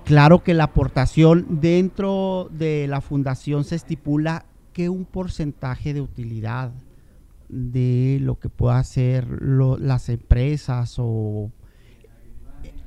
claro 0.04 0.42
que 0.44 0.54
la 0.54 0.64
aportación 0.64 1.46
dentro 1.60 2.48
de 2.52 2.86
la 2.88 3.00
fundación 3.00 3.64
se 3.64 3.76
estipula 3.76 4.44
que 4.72 4.88
un 4.88 5.04
porcentaje 5.04 5.94
de 5.94 6.00
utilidad 6.00 6.72
de 7.48 8.18
lo 8.20 8.38
que 8.38 8.48
pueda 8.48 8.78
hacer 8.78 9.26
las 9.40 10.08
empresas 10.08 10.96
o 10.98 11.50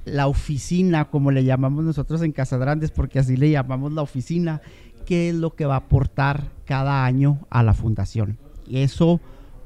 la 0.07 0.27
oficina, 0.27 1.05
como 1.05 1.31
le 1.31 1.43
llamamos 1.43 1.83
nosotros 1.83 2.21
en 2.21 2.31
Casa 2.31 2.57
Grandes, 2.57 2.91
porque 2.91 3.19
así 3.19 3.37
le 3.37 3.49
llamamos 3.51 3.93
la 3.93 4.01
oficina, 4.01 4.61
qué 5.05 5.29
es 5.29 5.35
lo 5.35 5.55
que 5.55 5.65
va 5.65 5.75
a 5.75 5.77
aportar 5.79 6.45
cada 6.65 7.05
año 7.05 7.39
a 7.49 7.63
la 7.63 7.73
fundación. 7.73 8.37
Y 8.67 8.79
eso 8.79 9.19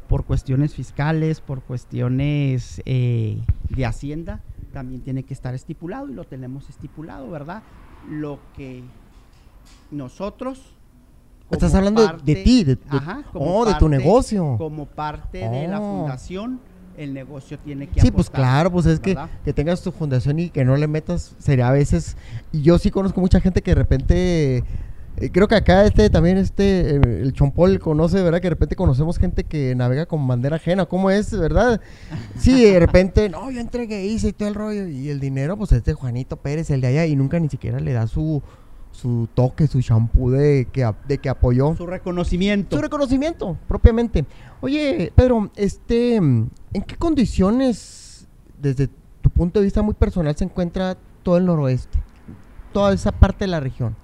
por 0.07 0.25
cuestiones 0.25 0.73
fiscales, 0.73 1.39
por 1.41 1.61
cuestiones 1.61 2.81
eh, 2.85 3.39
de 3.69 3.85
hacienda, 3.85 4.41
también 4.73 5.01
tiene 5.01 5.23
que 5.23 5.33
estar 5.33 5.53
estipulado 5.55 6.09
y 6.09 6.13
lo 6.13 6.25
tenemos 6.25 6.69
estipulado, 6.69 7.29
¿verdad? 7.29 7.63
Lo 8.09 8.39
que 8.55 8.83
nosotros... 9.91 10.61
Estás 11.49 11.71
como 11.71 11.77
hablando 11.79 12.01
de- 12.01 12.07
de 12.07 12.13
parte- 12.13 12.35
ti, 12.43 12.63
de- 12.63 12.75
de- 12.75 12.81
Ajá, 12.89 13.23
como 13.31 13.45
oh, 13.59 13.65
de 13.65 13.73
tu 13.73 13.79
parte- 13.85 13.97
negocio. 13.97 14.55
Como 14.57 14.85
parte 14.85 15.49
de 15.49 15.67
la 15.67 15.81
Oh. 15.81 15.97
fundación, 15.99 16.61
el 16.97 17.13
negocio 17.13 17.57
tiene 17.59 17.87
que 17.87 18.01
Sí, 18.01 18.11
pues 18.11 18.29
claro, 18.29 18.71
pues 18.71 18.85
es 18.85 18.99
que, 18.99 19.17
que 19.43 19.53
tengas 19.53 19.81
tu 19.81 19.91
fundación 19.91 20.39
y 20.39 20.49
que 20.49 20.65
no 20.65 20.75
le 20.77 20.87
metas, 20.87 21.35
sería 21.39 21.67
a 21.67 21.71
veces, 21.71 22.17
y 22.51 22.61
yo 22.61 22.77
sí 22.77 22.91
conozco 22.91 23.21
mucha 23.21 23.39
gente 23.39 23.61
que 23.61 23.71
de 23.71 23.75
repente, 23.75 24.57
eh, 25.17 25.29
creo 25.31 25.47
que 25.47 25.55
acá 25.55 25.85
este 25.85 26.09
también 26.09 26.37
este, 26.37 26.95
eh, 26.95 27.01
el 27.21 27.33
Chompol 27.33 27.79
conoce, 27.79 28.21
¿verdad? 28.21 28.39
Que 28.39 28.47
de 28.47 28.51
repente 28.51 28.75
conocemos 28.75 29.17
gente 29.17 29.43
que 29.43 29.75
navega 29.75 30.05
con 30.05 30.27
bandera 30.27 30.57
ajena, 30.57 30.85
¿cómo 30.85 31.09
es, 31.09 31.37
verdad? 31.37 31.81
Sí, 32.37 32.65
de 32.65 32.79
repente, 32.79 33.29
no, 33.29 33.51
yo 33.51 33.59
entregué, 33.59 34.05
hice 34.05 34.29
y 34.29 34.33
todo 34.33 34.49
el 34.49 34.55
rollo, 34.55 34.87
y 34.87 35.09
el 35.09 35.19
dinero, 35.19 35.57
pues 35.57 35.71
es 35.71 35.83
de 35.83 35.93
Juanito 35.93 36.37
Pérez, 36.37 36.69
el 36.69 36.81
de 36.81 36.87
allá, 36.87 37.05
y 37.05 37.15
nunca 37.15 37.39
ni 37.39 37.49
siquiera 37.49 37.79
le 37.79 37.93
da 37.93 38.07
su, 38.07 38.41
su 39.01 39.27
toque, 39.33 39.67
su 39.67 39.79
shampoo 39.81 40.29
de 40.29 40.67
que, 40.71 40.89
de 41.07 41.17
que 41.17 41.29
apoyó 41.29 41.75
Su 41.75 41.87
reconocimiento. 41.87 42.75
su 42.75 42.81
reconocimiento, 42.81 43.57
propiamente. 43.67 44.25
Oye, 44.61 45.11
Pedro, 45.15 45.49
este, 45.55 46.17
¿en 46.17 46.51
qué 46.85 46.95
condiciones, 46.97 48.27
desde 48.59 48.89
tu 49.21 49.29
punto 49.31 49.59
de 49.59 49.65
vista 49.65 49.81
muy 49.81 49.95
personal, 49.95 50.35
se 50.35 50.43
encuentra 50.43 50.97
todo 51.23 51.37
el 51.37 51.45
noroeste? 51.45 51.97
Toda 52.73 52.93
esa 52.93 53.11
parte 53.11 53.45
de 53.45 53.47
la 53.47 53.59
región. 53.59 53.95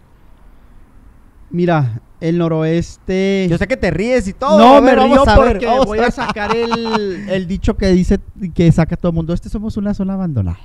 Mira, 1.51 2.01
el 2.19 2.39
noroeste... 2.39 3.47
Yo 3.49 3.57
sé 3.57 3.67
que 3.67 3.77
te 3.77 3.91
ríes 3.91 4.27
y 4.27 4.33
todo. 4.33 4.57
no, 4.57 4.81
ver, 4.81 4.97
me 4.97 5.03
río 5.03 5.15
vamos 5.15 5.27
a 5.27 5.39
ver, 5.39 5.51
porque 5.53 5.65
vamos 5.67 5.85
voy 5.85 5.99
a 5.99 6.11
sacar 6.11 6.55
el, 6.55 7.29
el 7.29 7.47
dicho 7.47 7.77
que 7.77 7.87
dice 7.89 8.19
que 8.55 8.71
saca 8.71 8.97
todo 8.97 9.11
el 9.11 9.15
mundo. 9.15 9.33
Este 9.33 9.47
somos 9.47 9.77
una 9.77 9.93
zona 9.93 10.15
abandonada. 10.15 10.59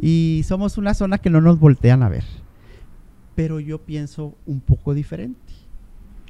Y 0.00 0.44
somos 0.46 0.76
una 0.76 0.92
zona 0.94 1.18
que 1.18 1.30
no 1.30 1.40
nos 1.40 1.58
voltean 1.60 2.02
a 2.02 2.08
ver. 2.08 2.24
Pero 3.38 3.60
yo 3.60 3.78
pienso 3.78 4.34
un 4.46 4.58
poco 4.58 4.94
diferente. 4.94 5.38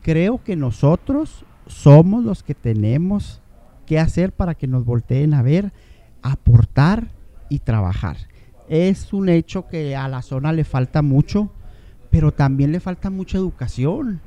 Creo 0.02 0.44
que 0.44 0.56
nosotros 0.56 1.46
somos 1.66 2.22
los 2.22 2.42
que 2.42 2.54
tenemos 2.54 3.40
que 3.86 3.98
hacer 3.98 4.30
para 4.30 4.54
que 4.54 4.66
nos 4.66 4.84
volteen 4.84 5.32
a 5.32 5.40
ver, 5.40 5.72
aportar 6.20 7.08
y 7.48 7.60
trabajar. 7.60 8.18
Es 8.68 9.14
un 9.14 9.30
hecho 9.30 9.68
que 9.68 9.96
a 9.96 10.06
la 10.08 10.20
zona 10.20 10.52
le 10.52 10.64
falta 10.64 11.00
mucho, 11.00 11.50
pero 12.10 12.30
también 12.30 12.72
le 12.72 12.78
falta 12.78 13.08
mucha 13.08 13.38
educación. 13.38 14.20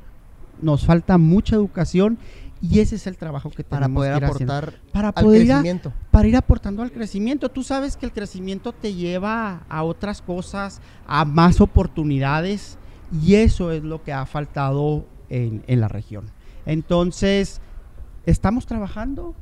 Nos 0.60 0.84
falta 0.84 1.20
mucha 1.20 1.58
educación 1.58 2.18
y 2.62 2.80
ese 2.80 2.96
es 2.96 3.08
el 3.08 3.18
trabajo 3.18 3.50
que 3.50 3.64
para 3.64 3.88
tenemos 3.88 4.02
poder 4.02 4.14
que 4.14 4.18
ir 4.20 4.26
haciendo. 4.32 4.54
aportar 4.54 4.82
para 4.92 5.08
al 5.10 5.24
poder 5.24 5.42
ir 5.42 5.52
a- 5.52 5.56
crecimiento. 5.56 5.94
para 6.12 6.28
ir 6.28 6.36
aportando 6.36 6.84
al 6.84 6.92
crecimiento. 6.92 7.50
Tú 7.50 7.64
sabes 7.64 7.98
que 7.98 8.06
el 8.06 8.12
crecimiento 8.12 8.72
te 8.72 8.94
lleva 8.94 9.64
a 9.68 9.84
otras 9.84 10.22
cosas, 10.22 10.80
a 11.08 11.26
más 11.26 11.60
oportunidades 11.60 12.78
y 13.12 13.36
eso 13.36 13.72
es 13.72 13.84
lo 13.84 14.04
que 14.04 14.14
ha 14.14 14.26
faltado 14.26 15.06
en, 15.30 15.64
en 15.68 15.82
la 15.82 15.88
región. 15.88 16.26
Entonces, 16.68 17.62
estamos 18.26 18.66
trabajando 18.68 19.34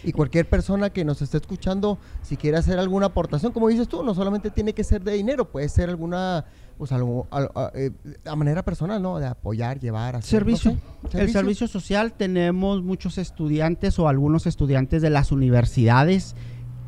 Y 0.03 0.11
cualquier 0.13 0.49
persona 0.49 0.89
que 0.89 1.05
nos 1.05 1.21
esté 1.21 1.37
escuchando, 1.37 1.97
si 2.23 2.35
quiere 2.37 2.57
hacer 2.57 2.79
alguna 2.79 3.07
aportación, 3.07 3.51
como 3.51 3.67
dices 3.67 3.87
tú, 3.87 4.03
no 4.03 4.13
solamente 4.15 4.49
tiene 4.49 4.73
que 4.73 4.83
ser 4.83 5.03
de 5.03 5.13
dinero, 5.13 5.45
puede 5.51 5.69
ser 5.69 5.89
alguna, 5.89 6.45
pues 6.77 6.91
algo, 6.91 7.27
al- 7.29 7.51
a, 7.53 7.71
eh, 7.75 7.91
a 8.25 8.35
manera 8.35 8.63
personal, 8.63 8.99
¿no? 9.01 9.19
De 9.19 9.27
apoyar, 9.27 9.79
llevar, 9.79 10.15
hacer, 10.15 10.39
Servicio. 10.39 10.77
no 11.03 11.09
sé, 11.11 11.21
El 11.21 11.31
servicio 11.31 11.67
social 11.67 12.13
tenemos 12.13 12.81
muchos 12.81 13.17
estudiantes 13.19 13.99
o 13.99 14.07
algunos 14.07 14.47
estudiantes 14.47 15.03
de 15.03 15.11
las 15.11 15.31
universidades 15.31 16.35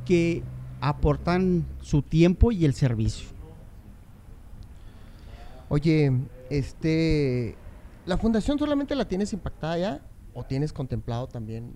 que 0.05 0.41
aportan 0.81 1.65
su 1.81 2.01
tiempo 2.01 2.51
y 2.51 2.65
el 2.65 2.73
servicio. 2.73 3.27
Oye, 5.69 6.11
este, 6.49 7.55
¿la 8.05 8.17
fundación 8.17 8.59
solamente 8.59 8.95
la 8.95 9.05
tienes 9.07 9.33
impactada 9.33 9.77
ya? 9.77 10.01
¿O 10.33 10.43
tienes 10.43 10.73
contemplado 10.73 11.27
también 11.27 11.73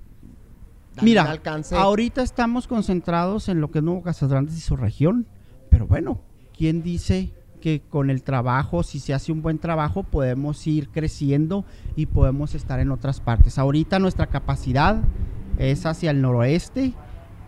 Mira, 1.02 1.24
alcance? 1.24 1.76
ahorita 1.76 2.22
estamos 2.22 2.68
concentrados 2.68 3.50
en 3.50 3.62
lo 3.62 3.72
que 3.72 3.80
es 3.80 3.84
Nuevo 3.84 4.02
Casas 4.02 4.30
Grandes 4.30 4.58
y 4.58 4.62
su 4.62 4.76
región, 4.76 5.28
pero 5.70 5.88
bueno, 5.88 6.22
¿quién 6.58 6.82
dice 6.82 7.34
que 7.62 7.82
con 7.82 8.10
el 8.10 8.24
trabajo, 8.24 8.84
si 8.84 9.00
se 9.00 9.14
hace 9.14 9.32
un 9.32 9.42
buen 9.42 9.60
trabajo, 9.60 10.04
podemos 10.04 10.66
ir 10.68 10.90
creciendo 10.90 11.66
y 11.96 12.06
podemos 12.06 12.56
estar 12.56 12.80
en 12.80 12.92
otras 12.92 13.20
partes? 13.20 13.58
Ahorita 13.58 14.00
nuestra 14.00 14.28
capacidad 14.28 15.02
es 15.58 15.86
hacia 15.86 16.12
el 16.12 16.22
noroeste, 16.22 16.94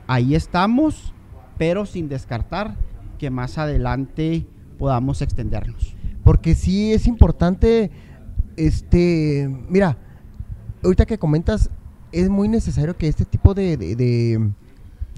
ahí 0.08 0.36
estamos, 0.36 1.14
pero 1.58 1.86
sin 1.86 2.10
descartar 2.10 2.76
que 3.18 3.30
más 3.30 3.58
adelante 3.58 4.48
podamos 4.78 5.22
extendernos. 5.22 5.96
Porque 6.24 6.56
sí 6.56 6.94
es 6.94 7.06
importante, 7.06 7.92
este, 8.56 9.50
mira, 9.70 9.98
ahorita 10.84 11.06
que 11.06 11.18
comentas, 11.18 11.70
es 12.12 12.30
muy 12.30 12.48
necesario 12.48 12.96
que 12.98 13.08
este 13.08 13.26
tipo 13.26 13.54
de, 13.54 13.78
de, 13.78 13.96
de- 13.96 14.52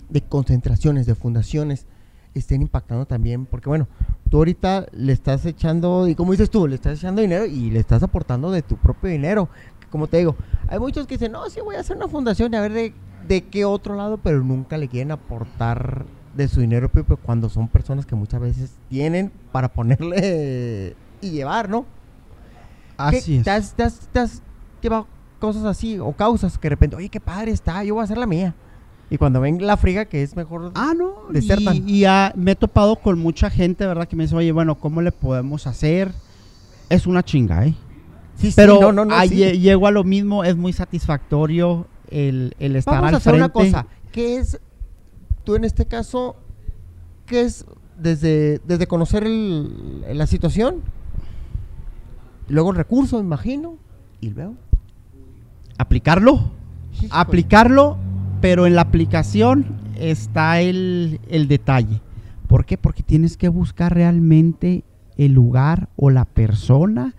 de 0.10 0.22
concentraciones, 0.22 1.06
de 1.06 1.16
fundaciones, 1.16 1.86
estén 2.34 2.62
impactando 2.62 3.06
también, 3.06 3.46
porque 3.46 3.70
bueno, 3.70 3.88
tú 4.30 4.38
ahorita 4.38 4.86
le 4.94 5.12
estás 5.14 5.46
echando, 5.46 6.08
y 6.08 6.16
como 6.16 6.32
dices 6.32 6.50
tú, 6.50 6.68
le 6.68 6.76
estás 6.76 6.98
echando 7.00 7.22
dinero 7.22 7.46
y 7.46 7.70
le 7.72 7.80
estás 7.80 8.04
aportando 8.04 8.52
de 8.52 8.62
tu 8.62 8.78
propio 8.78 9.10
dinero. 9.10 9.50
Como 9.90 10.08
te 10.08 10.18
digo, 10.18 10.36
hay 10.70 10.80
muchos 10.80 11.08
que 11.08 11.16
dicen, 11.16 11.32
no, 11.34 11.50
sí 11.50 11.60
voy 11.62 11.76
a 11.76 11.82
hacer 11.82 11.98
una 11.98 12.08
fundación 12.08 12.54
y 12.54 12.58
a 12.58 12.62
ver 12.62 12.72
de, 12.74 12.94
de 13.28 13.42
qué 13.44 13.66
otro 13.66 13.96
lado, 13.96 14.18
pero 14.18 14.42
nunca 14.44 14.78
le 14.78 14.88
quieren 14.88 15.12
aportar 15.12 16.06
de 16.36 16.48
su 16.48 16.62
dinero 16.62 16.88
propio 16.90 17.18
cuando 17.18 17.50
son 17.50 17.68
personas 17.68 18.06
que 18.06 18.16
muchas 18.16 18.40
veces 18.40 18.72
tienen 18.90 19.32
para 19.52 19.68
ponerle 19.74 20.96
y 21.22 21.32
llevar, 21.32 21.70
¿no? 21.70 21.82
¿Qué- 23.12 23.18
Así 23.18 23.38
es. 23.38 23.44
¿Te 23.44 23.50
has, 23.52 23.74
te 23.74 23.84
has- 23.84 24.08
te 24.12 24.20
has 24.20 24.42
llevado 24.82 25.08
cosas 25.42 25.66
así 25.66 26.00
o 26.00 26.14
causas 26.14 26.58
que 26.58 26.68
de 26.68 26.70
repente, 26.70 26.96
oye, 26.96 27.10
qué 27.10 27.20
padre 27.20 27.52
está, 27.52 27.84
yo 27.84 27.96
voy 27.96 28.02
a 28.02 28.06
hacer 28.06 28.18
la 28.18 28.26
mía? 28.28 28.56
Y 29.10 29.18
cuando 29.18 29.42
ven 29.42 29.66
la 29.68 29.76
friga, 29.76 30.06
que 30.06 30.24
es 30.24 30.38
mejor. 30.38 30.72
Ah, 30.74 30.94
no. 30.98 31.16
Desertan. 31.30 31.76
Y, 31.86 31.92
y, 31.98 32.06
ah, 32.06 32.32
me 32.38 32.52
he 32.52 32.56
topado 32.56 32.96
con 32.96 33.20
mucha 33.20 33.50
gente, 33.50 33.86
¿verdad? 33.86 34.08
Que 34.08 34.16
me 34.16 34.24
dice, 34.24 34.36
oye, 34.38 34.54
bueno, 34.54 34.76
¿cómo 34.80 35.02
le 35.02 35.12
podemos 35.12 35.68
hacer? 35.68 36.14
Es 36.90 37.06
una 37.08 37.22
chinga, 37.22 37.66
¿eh? 37.66 37.74
sí, 38.38 38.48
sí, 38.52 38.54
Pero 38.56 38.80
no, 38.80 38.92
no, 38.94 39.04
no, 39.04 39.20
sí. 39.24 39.36
lle- 39.36 39.60
llego 39.60 39.86
a 39.88 39.92
lo 39.92 40.06
mismo, 40.06 40.46
es 40.46 40.56
muy 40.56 40.72
satisfactorio 40.72 41.88
el, 42.10 42.56
el 42.60 42.78
estar 42.78 42.94
Vamos 42.96 43.10
al 43.10 43.14
a 43.16 43.18
hacer 43.18 43.34
frente. 43.34 43.44
una 43.46 43.54
cosa. 43.54 43.88
¿Qué 44.14 44.38
es, 44.38 44.60
tú 45.44 45.56
en 45.56 45.66
este 45.66 45.86
caso, 45.86 46.38
qué 47.26 47.42
es 47.42 47.66
desde, 48.00 48.60
desde 48.66 48.88
conocer 48.88 49.24
el- 49.26 50.06
la 50.18 50.26
situación? 50.26 50.82
Luego 52.48 52.72
el 52.72 52.78
recurso, 52.78 53.18
me 53.18 53.24
imagino. 53.24 53.76
Y 54.22 54.30
luego. 54.30 54.56
Aplicarlo. 55.82 56.52
Aplicarlo, 57.10 57.98
pero 58.42 58.68
en 58.68 58.76
la 58.76 58.82
aplicación 58.82 59.66
está 59.98 60.62
el, 60.62 61.20
el 61.30 61.48
detalle. 61.48 62.02
¿Por 62.48 62.66
qué? 62.66 62.78
Porque 62.78 63.02
tienes 63.04 63.38
que 63.38 63.50
buscar 63.50 63.94
realmente 63.94 64.84
el 65.18 65.34
lugar 65.34 65.90
o 65.96 66.10
la 66.10 66.26
persona 66.26 67.16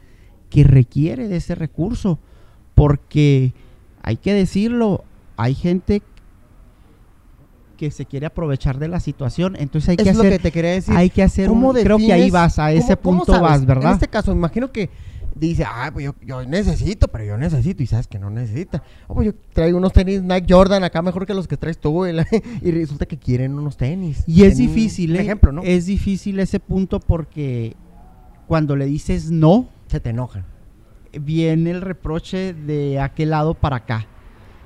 que 0.51 0.63
requiere 0.65 1.27
de 1.29 1.37
ese 1.37 1.55
recurso. 1.55 2.19
Porque 2.75 3.53
hay 4.03 4.17
que 4.17 4.33
decirlo, 4.35 5.05
hay 5.37 5.55
gente 5.55 6.03
que 7.77 7.91
se 7.91 8.05
quiere 8.07 8.27
aprovechar 8.27 8.79
de 8.79 8.87
la 8.89 9.01
situación, 9.01 9.57
entonces 9.59 9.89
hay 9.91 9.97
que 9.97 10.09
es 10.11 10.15
lo 10.15 10.21
hacer 10.23 10.35
que 10.35 10.39
te 10.39 10.53
quería 10.53 10.71
decir. 10.73 10.95
hay 10.97 11.11
que 11.11 11.23
hacer 11.23 11.49
¿Cómo 11.49 11.71
un, 11.71 11.77
creo 11.77 11.97
que 11.99 12.13
ahí 12.13 12.21
defines- 12.31 12.33
vas 12.33 12.59
a 12.61 12.71
ese 12.73 12.97
cómo 12.97 13.19
punto 13.19 13.33
sabes? 13.33 13.43
vas, 13.51 13.67
¿verdad? 13.67 13.87
En 13.91 13.95
este 13.95 14.09
caso, 14.09 14.31
imagino 14.33 14.71
que 14.71 14.89
dice, 15.35 15.65
ah, 15.65 15.91
pues 15.93 16.05
yo, 16.07 16.15
yo 16.25 16.45
necesito, 16.45 17.09
pero 17.09 17.25
yo 17.25 17.37
necesito, 17.39 17.83
y 17.83 17.87
sabes 17.87 18.07
que 18.07 18.19
no 18.19 18.31
necesita. 18.31 18.83
Oh, 19.09 19.15
pues 19.15 19.27
yo 19.27 19.33
traigo 19.53 19.79
unos 19.79 19.93
tenis 19.93 20.23
Nike 20.23 20.53
Jordan 20.53 20.85
acá 20.85 21.03
mejor 21.03 21.27
que 21.27 21.35
los 21.35 21.49
que 21.49 21.57
traes 21.57 21.79
tú, 21.79 22.07
y, 22.07 22.13
la- 22.13 22.27
y 22.63 22.71
resulta 22.71 23.07
que 23.07 23.19
quieren 23.19 23.55
unos 23.59 23.77
tenis. 23.77 24.23
Y 24.27 24.45
es 24.45 24.57
difícil, 24.59 25.11
un 25.13 25.17
¿eh? 25.17 25.21
ejemplo, 25.23 25.53
¿no? 25.53 25.63
Es 25.63 25.87
difícil 25.87 26.39
ese 26.41 26.61
punto 26.61 27.01
porque 27.01 27.75
cuando 28.47 28.77
le 28.77 28.87
dices 28.87 29.31
no, 29.31 29.69
Se 29.87 30.01
te 30.01 30.11
enojan. 30.11 30.45
viene 31.19 31.71
el 31.71 31.81
reproche 31.81 32.53
de 32.55 33.01
aquel 33.01 33.31
lado 33.31 33.55
para 33.55 33.77
acá. 33.77 34.07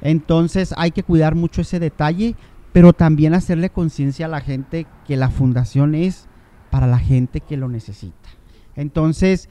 Entonces 0.03 0.75
hay 0.77 0.91
que 0.91 1.03
cuidar 1.03 1.35
mucho 1.35 1.63
ese 1.63 1.79
detalle, 1.81 2.35
pero 2.73 2.93
también 2.93 3.33
hacerle 3.35 3.71
conciencia 3.71 4.27
a 4.27 4.29
la 4.29 4.41
gente 4.41 4.87
que 5.07 5.17
la 5.17 5.31
fundación 5.31 5.95
es 5.95 6.27
para 6.71 6.87
la 6.87 6.99
gente 6.99 7.41
que 7.41 7.57
lo 7.57 7.69
necesita. 7.69 8.29
Entonces, 8.75 9.49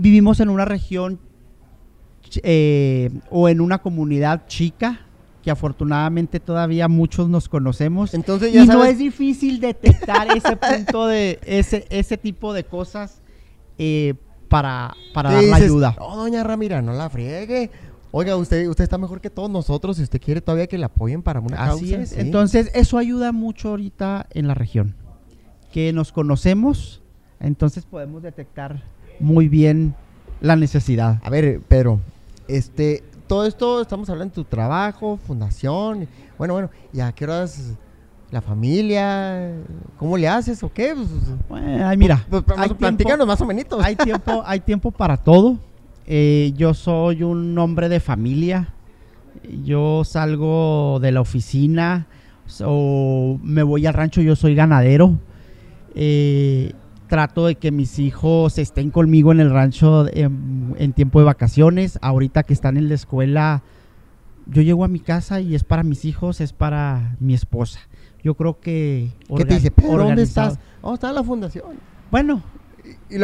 vivimos 0.00 0.40
en 0.40 0.48
una 0.48 0.64
región 0.64 1.20
eh, 2.42 3.10
o 3.30 3.48
en 3.48 3.60
una 3.60 3.78
comunidad 3.78 4.46
chica 4.46 5.00
que 5.42 5.50
afortunadamente 5.50 6.38
todavía 6.38 6.86
muchos 6.86 7.28
nos 7.28 7.48
conocemos 7.48 8.12
Entonces 8.12 8.52
ya 8.52 8.64
y 8.64 8.66
no 8.66 8.84
es 8.84 8.98
difícil 8.98 9.58
detectar 9.58 10.36
ese 10.36 10.56
punto 10.56 11.06
de 11.06 11.40
ese 11.44 11.86
ese 11.88 12.18
tipo 12.18 12.52
de 12.52 12.64
cosas 12.64 13.22
eh, 13.78 14.14
para 14.48 14.94
para 15.14 15.30
¿Qué 15.30 15.36
dar 15.36 15.44
la 15.44 15.56
ayuda. 15.56 15.96
No, 15.98 16.16
doña 16.16 16.44
Ramira, 16.44 16.82
no 16.82 16.92
la 16.92 17.08
friegue. 17.08 17.70
Oiga, 18.12 18.36
usted, 18.36 18.66
usted 18.68 18.82
está 18.82 18.98
mejor 18.98 19.20
que 19.20 19.30
todos 19.30 19.48
nosotros 19.48 19.96
si 19.96 20.02
usted 20.02 20.20
quiere 20.20 20.40
todavía 20.40 20.66
que 20.66 20.76
le 20.76 20.84
apoyen 20.84 21.22
para 21.22 21.38
una 21.40 21.56
Así 21.62 21.90
causa. 21.90 22.02
es. 22.02 22.10
sí. 22.10 22.16
Entonces, 22.18 22.70
eso 22.74 22.98
ayuda 22.98 23.30
mucho 23.30 23.68
ahorita 23.70 24.26
en 24.30 24.48
la 24.48 24.54
región. 24.54 24.96
Que 25.72 25.92
nos 25.92 26.10
conocemos, 26.10 27.00
entonces 27.38 27.86
podemos 27.86 28.22
detectar 28.24 28.82
muy 29.20 29.48
bien 29.48 29.94
la 30.40 30.56
necesidad. 30.56 31.18
A 31.22 31.30
ver, 31.30 31.60
Pedro, 31.68 32.00
este, 32.48 33.02
todo 33.26 33.46
esto 33.46 33.80
estamos 33.82 34.08
hablando 34.10 34.32
de 34.32 34.34
tu 34.36 34.44
trabajo, 34.44 35.18
fundación. 35.26 36.08
Bueno, 36.38 36.54
bueno, 36.54 36.70
¿y 36.92 37.00
a 37.00 37.12
qué 37.12 37.24
horas 37.24 37.74
la 38.30 38.40
familia? 38.40 39.52
¿Cómo 39.98 40.16
le 40.16 40.26
haces 40.28 40.62
o 40.62 40.72
qué? 40.72 40.94
Pues, 40.94 41.08
Bueno, 41.48 41.86
ay, 41.88 41.96
mira, 41.96 42.24
pues, 42.30 42.42
pues, 42.44 42.58
hay, 42.58 42.68
más- 42.70 42.78
platícanos 42.78 43.18
tiempo, 43.18 43.26
más 43.26 43.40
o 43.40 43.46
menos. 43.46 43.66
hay, 43.84 43.96
tiempo, 43.96 44.42
hay 44.46 44.60
tiempo 44.60 44.90
para 44.90 45.16
todo. 45.16 45.58
Eh, 46.06 46.52
yo 46.56 46.74
soy 46.74 47.22
un 47.22 47.56
hombre 47.58 47.88
de 47.88 48.00
familia. 48.00 48.72
Yo 49.64 50.02
salgo 50.04 50.98
de 51.00 51.12
la 51.12 51.20
oficina, 51.20 52.06
o 52.64 53.38
me 53.42 53.62
voy 53.62 53.86
al 53.86 53.94
rancho, 53.94 54.20
yo 54.20 54.34
soy 54.36 54.54
ganadero. 54.54 55.18
Eh, 55.94 56.72
trato 57.10 57.46
de 57.46 57.56
que 57.56 57.70
mis 57.70 57.98
hijos 57.98 58.56
estén 58.56 58.90
conmigo 58.90 59.32
en 59.32 59.40
el 59.40 59.50
rancho 59.50 60.06
en, 60.08 60.74
en, 60.78 60.92
tiempo 60.94 61.18
de 61.18 61.26
vacaciones. 61.26 61.98
Ahorita 62.00 62.44
que 62.44 62.54
están 62.54 62.78
en 62.78 62.88
la 62.88 62.94
escuela, 62.94 63.62
yo 64.46 64.62
llego 64.62 64.84
a 64.84 64.88
mi 64.88 65.00
casa 65.00 65.40
y 65.40 65.54
es 65.54 65.64
para 65.64 65.82
mis 65.82 66.06
hijos, 66.06 66.40
es 66.40 66.54
para 66.54 67.16
mi 67.20 67.34
esposa. 67.34 67.80
Yo 68.22 68.34
creo 68.34 68.60
que... 68.60 69.10
¿Qué 69.36 69.44
te 69.44 69.54
dice? 69.56 69.70
¿Pero 69.70 69.98
dónde 69.98 70.22
estás? 70.22 70.58
¿Dónde 70.80 70.94
está 70.94 71.12
la 71.12 71.24
fundación? 71.24 71.74
Bueno, 72.10 72.42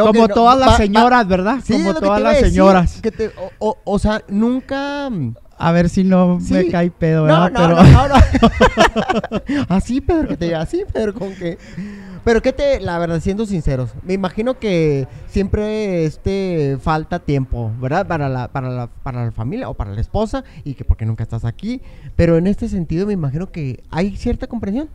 como 0.02 0.28
todas 0.28 0.58
las 0.58 0.76
señoras, 0.76 1.26
¿verdad? 1.28 1.60
Sí, 1.64 1.74
como 1.74 1.94
todas 1.94 2.20
las 2.20 2.40
señoras. 2.40 3.00
Que 3.00 3.12
te, 3.12 3.28
o, 3.28 3.50
o, 3.58 3.78
o, 3.84 3.98
sea, 3.98 4.22
nunca... 4.28 5.08
A 5.58 5.72
ver 5.72 5.88
si 5.88 6.04
no 6.04 6.38
sí. 6.38 6.52
me 6.52 6.68
cae 6.68 6.90
pedo, 6.90 7.24
¿verdad? 7.24 7.50
No, 7.50 7.68
no, 7.68 7.76
Pero... 7.76 7.92
no, 7.92 8.08
no, 8.08 8.14
así, 9.74 10.02
Pedro, 10.02 10.28
que 10.28 10.36
te 10.36 10.44
diga 10.46 10.60
así, 10.60 10.82
Pedro, 10.92 11.14
con 11.14 11.34
que... 11.34 11.56
Pero 12.26 12.42
que 12.42 12.52
te, 12.52 12.80
la 12.80 12.98
verdad, 12.98 13.20
siendo 13.20 13.46
sinceros, 13.46 13.94
me 14.02 14.12
imagino 14.12 14.58
que 14.58 15.06
siempre 15.28 16.04
este 16.04 16.76
falta 16.80 17.20
tiempo, 17.20 17.70
¿verdad? 17.80 18.04
Para 18.04 18.28
la, 18.28 18.48
para 18.48 18.68
la, 18.68 18.88
para 18.88 19.26
la 19.26 19.30
familia 19.30 19.68
o 19.68 19.74
para 19.74 19.94
la 19.94 20.00
esposa 20.00 20.42
y 20.64 20.74
que 20.74 20.84
porque 20.84 21.06
nunca 21.06 21.22
estás 21.22 21.44
aquí. 21.44 21.82
Pero 22.16 22.36
en 22.36 22.48
este 22.48 22.68
sentido 22.68 23.06
me 23.06 23.12
imagino 23.12 23.52
que 23.52 23.84
hay 23.92 24.16
cierta 24.16 24.48
comprensión. 24.48 24.88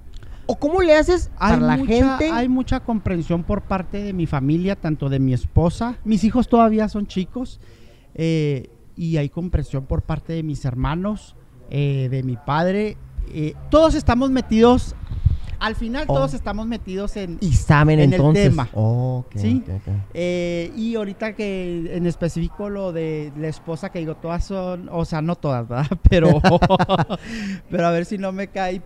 ¿O 0.45 0.57
cómo 0.57 0.81
le 0.81 0.93
haces 0.93 1.31
para 1.39 1.55
la 1.55 1.77
mucha, 1.77 1.93
gente? 1.93 2.31
Hay 2.31 2.49
mucha 2.49 2.81
comprensión 2.81 3.43
por 3.43 3.61
parte 3.61 4.03
de 4.03 4.11
mi 4.11 4.25
familia, 4.25 4.75
tanto 4.75 5.07
de 5.07 5.19
mi 5.19 5.33
esposa. 5.33 5.95
Mis 6.03 6.25
hijos 6.25 6.49
todavía 6.49 6.89
son 6.89 7.07
chicos. 7.07 7.61
Eh, 8.13 8.69
y 8.97 9.15
hay 9.15 9.29
comprensión 9.29 9.85
por 9.85 10.01
parte 10.01 10.33
de 10.33 10.43
mis 10.43 10.65
hermanos, 10.65 11.37
eh, 11.69 12.09
de 12.11 12.23
mi 12.23 12.35
padre. 12.35 12.97
Eh, 13.29 13.53
todos 13.69 13.95
estamos 13.95 14.31
metidos 14.31 14.97
al 15.61 15.75
final 15.75 16.05
oh. 16.07 16.15
todos 16.15 16.33
estamos 16.33 16.65
metidos 16.65 17.15
en, 17.17 17.37
y 17.39 17.53
saben 17.53 17.99
en 17.99 18.13
entonces. 18.13 18.45
el 18.45 18.49
tema. 18.51 18.67
Oh, 18.73 19.23
okay, 19.27 19.41
¿sí? 19.41 19.59
okay, 19.63 19.75
okay. 19.75 19.93
Eh, 20.15 20.73
y 20.75 20.95
ahorita 20.95 21.35
que 21.35 21.95
en 21.95 22.07
específico 22.07 22.67
lo 22.67 22.91
de 22.91 23.31
la 23.37 23.47
esposa 23.47 23.91
que 23.91 23.99
digo, 23.99 24.15
todas 24.15 24.43
son, 24.43 24.89
o 24.91 25.05
sea, 25.05 25.21
no 25.21 25.35
todas, 25.35 25.67
¿verdad? 25.67 25.87
Pero, 26.09 26.41
pero 27.69 27.87
a 27.87 27.91
ver 27.91 28.05
si 28.05 28.17
no 28.17 28.31
me 28.31 28.47
cae 28.47 28.81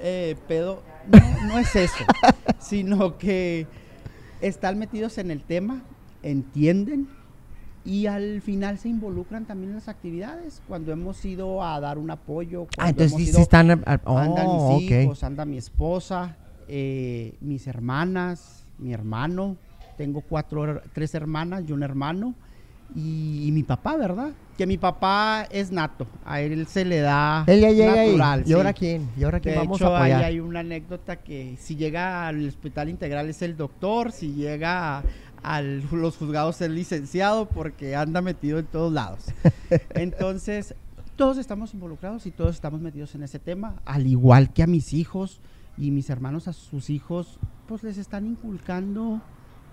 eh, 0.00 0.36
pedo. 0.46 0.82
No, 1.10 1.46
no 1.46 1.58
es 1.58 1.74
eso, 1.74 2.04
sino 2.58 3.16
que 3.16 3.66
están 4.42 4.78
metidos 4.78 5.16
en 5.16 5.30
el 5.30 5.42
tema, 5.42 5.82
entienden, 6.22 7.08
y 7.84 8.06
al 8.06 8.42
final 8.42 8.78
se 8.78 8.88
involucran 8.88 9.46
también 9.46 9.70
en 9.70 9.76
las 9.76 9.88
actividades. 9.88 10.60
Cuando 10.68 10.92
hemos 10.92 11.24
ido 11.24 11.62
a 11.64 11.80
dar 11.80 11.98
un 11.98 12.10
apoyo, 12.10 12.66
Ah, 12.76 12.90
entonces 12.90 13.12
hemos 13.16 13.28
ido, 13.28 13.40
están... 13.40 13.70
a- 13.70 14.00
oh, 14.04 14.18
andan 14.18 14.46
mis 14.76 14.82
hijos, 14.90 15.22
anda 15.24 15.44
mi 15.44 15.56
esposa, 15.58 16.36
eh, 16.68 17.34
mis 17.40 17.66
hermanas, 17.66 18.66
mi 18.78 18.92
hermano. 18.92 19.56
Tengo 19.96 20.20
cuatro, 20.20 20.80
tres 20.92 21.14
hermanas 21.14 21.64
y 21.66 21.72
un 21.72 21.82
hermano. 21.82 22.34
Y, 22.94 23.44
y 23.46 23.52
mi 23.52 23.64
papá, 23.64 23.96
¿verdad? 23.96 24.30
Que 24.56 24.66
mi 24.66 24.78
papá 24.78 25.46
es 25.50 25.70
nato. 25.70 26.06
A 26.24 26.40
él 26.40 26.66
se 26.66 26.84
le 26.86 27.00
da 27.00 27.44
natural. 27.46 28.42
y, 28.46 28.50
¿y 28.50 28.52
ahora 28.54 28.70
sí. 28.70 28.76
quién? 28.78 29.08
¿Y 29.16 29.24
ahora 29.24 29.40
quién 29.40 29.54
De 29.54 29.60
vamos 29.60 29.78
hecho, 29.78 29.94
a 29.94 30.02
ahí 30.04 30.12
apoyar? 30.12 30.24
hay 30.30 30.40
una 30.40 30.60
anécdota 30.60 31.16
que 31.16 31.56
si 31.58 31.76
llega 31.76 32.26
al 32.28 32.48
hospital 32.48 32.88
integral 32.88 33.28
es 33.28 33.42
el 33.42 33.56
doctor, 33.58 34.10
si 34.10 34.32
llega 34.32 34.98
a, 34.98 35.02
a 35.42 35.62
los 35.62 36.16
juzgados 36.16 36.56
es 36.56 36.62
el 36.62 36.74
licenciado 36.74 37.48
porque 37.48 37.96
anda 37.96 38.20
metido 38.20 38.58
en 38.58 38.66
todos 38.66 38.92
lados. 38.92 39.26
Entonces, 39.90 40.74
todos 41.16 41.38
estamos 41.38 41.74
involucrados 41.74 42.26
y 42.26 42.30
todos 42.30 42.54
estamos 42.54 42.80
metidos 42.80 43.14
en 43.14 43.22
ese 43.22 43.38
tema, 43.38 43.82
al 43.84 44.06
igual 44.06 44.52
que 44.52 44.62
a 44.62 44.66
mis 44.66 44.92
hijos 44.92 45.40
y 45.76 45.90
mis 45.90 46.10
hermanos 46.10 46.48
a 46.48 46.52
sus 46.52 46.90
hijos, 46.90 47.38
pues 47.66 47.82
les 47.82 47.98
están 47.98 48.26
inculcando 48.26 49.20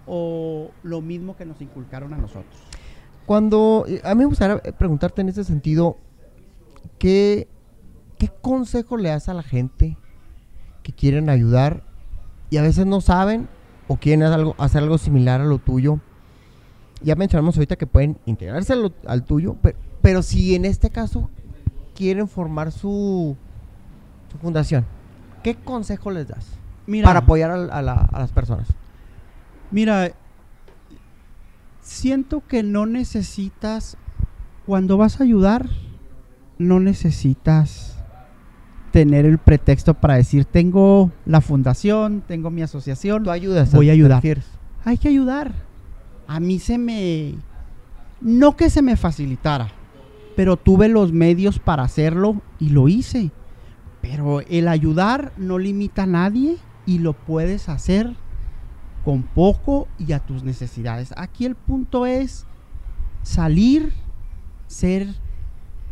o 0.07 0.71
lo 0.83 1.01
mismo 1.01 1.35
que 1.35 1.45
nos 1.45 1.61
inculcaron 1.61 2.13
a 2.13 2.17
nosotros. 2.17 2.55
Cuando, 3.25 3.85
eh, 3.87 4.01
a 4.03 4.13
mí 4.13 4.19
me 4.19 4.25
gustaría 4.25 4.61
eh, 4.63 4.71
preguntarte 4.71 5.21
en 5.21 5.29
ese 5.29 5.43
sentido, 5.43 5.97
¿qué, 6.99 7.47
¿qué 8.17 8.29
consejo 8.41 8.97
le 8.97 9.09
das 9.09 9.29
a 9.29 9.33
la 9.33 9.43
gente 9.43 9.97
que 10.83 10.93
quieren 10.93 11.29
ayudar 11.29 11.83
y 12.49 12.57
a 12.57 12.61
veces 12.61 12.85
no 12.85 13.01
saben 13.01 13.47
o 13.87 13.97
quieren 13.97 14.23
hacer 14.23 14.39
algo, 14.39 14.55
hacer 14.57 14.83
algo 14.83 14.97
similar 14.97 15.41
a 15.41 15.45
lo 15.45 15.59
tuyo? 15.59 15.99
Ya 17.01 17.15
mencionamos 17.15 17.55
ahorita 17.57 17.75
que 17.75 17.87
pueden 17.87 18.17
integrarse 18.25 18.73
al 19.05 19.23
tuyo, 19.25 19.55
pero, 19.61 19.77
pero 20.01 20.23
si 20.23 20.55
en 20.55 20.65
este 20.65 20.89
caso 20.89 21.29
quieren 21.93 22.27
formar 22.27 22.71
su, 22.71 23.35
su 24.31 24.37
fundación, 24.39 24.85
¿qué 25.43 25.55
consejo 25.55 26.09
les 26.11 26.27
das 26.27 26.47
Mira, 26.87 27.05
para 27.07 27.19
apoyar 27.19 27.51
al- 27.51 27.69
a, 27.71 27.81
la- 27.81 28.07
a 28.11 28.19
las 28.19 28.31
personas? 28.31 28.67
Mira, 29.71 30.11
siento 31.81 32.41
que 32.47 32.63
no 32.63 32.85
necesitas, 32.85 33.97
cuando 34.65 34.97
vas 34.97 35.19
a 35.19 35.23
ayudar, 35.23 35.67
no 36.57 36.79
necesitas 36.79 37.94
tener 38.95 39.25
el 39.25 39.39
pretexto 39.39 39.93
para 39.93 40.15
decir, 40.15 40.45
tengo 40.45 41.11
la 41.25 41.41
fundación, 41.41 42.23
tengo 42.25 42.49
mi 42.49 42.61
asociación, 42.61 43.25
Tú 43.25 43.29
ayudas. 43.29 43.73
Voy 43.73 43.89
a 43.89 43.91
¿te 43.91 43.95
ayudar. 43.95 44.23
hay 44.85 44.97
que 44.97 45.09
ayudar. 45.09 45.53
A 46.27 46.39
mí 46.39 46.59
se 46.59 46.77
me... 46.77 47.35
No 48.21 48.55
que 48.55 48.69
se 48.69 48.81
me 48.81 48.95
facilitara, 48.95 49.67
pero 50.37 50.55
tuve 50.55 50.87
los 50.87 51.11
medios 51.11 51.59
para 51.59 51.83
hacerlo 51.83 52.41
y 52.57 52.69
lo 52.69 52.87
hice. 52.87 53.31
Pero 53.99 54.39
el 54.39 54.69
ayudar 54.69 55.33
no 55.35 55.59
limita 55.59 56.03
a 56.03 56.07
nadie 56.07 56.55
y 56.85 56.99
lo 56.99 57.11
puedes 57.11 57.67
hacer 57.67 58.15
con 59.03 59.23
poco 59.23 59.89
y 59.99 60.13
a 60.13 60.19
tus 60.19 60.43
necesidades. 60.45 61.13
Aquí 61.17 61.43
el 61.45 61.55
punto 61.55 62.05
es 62.05 62.45
salir, 63.23 63.91
ser 64.67 65.07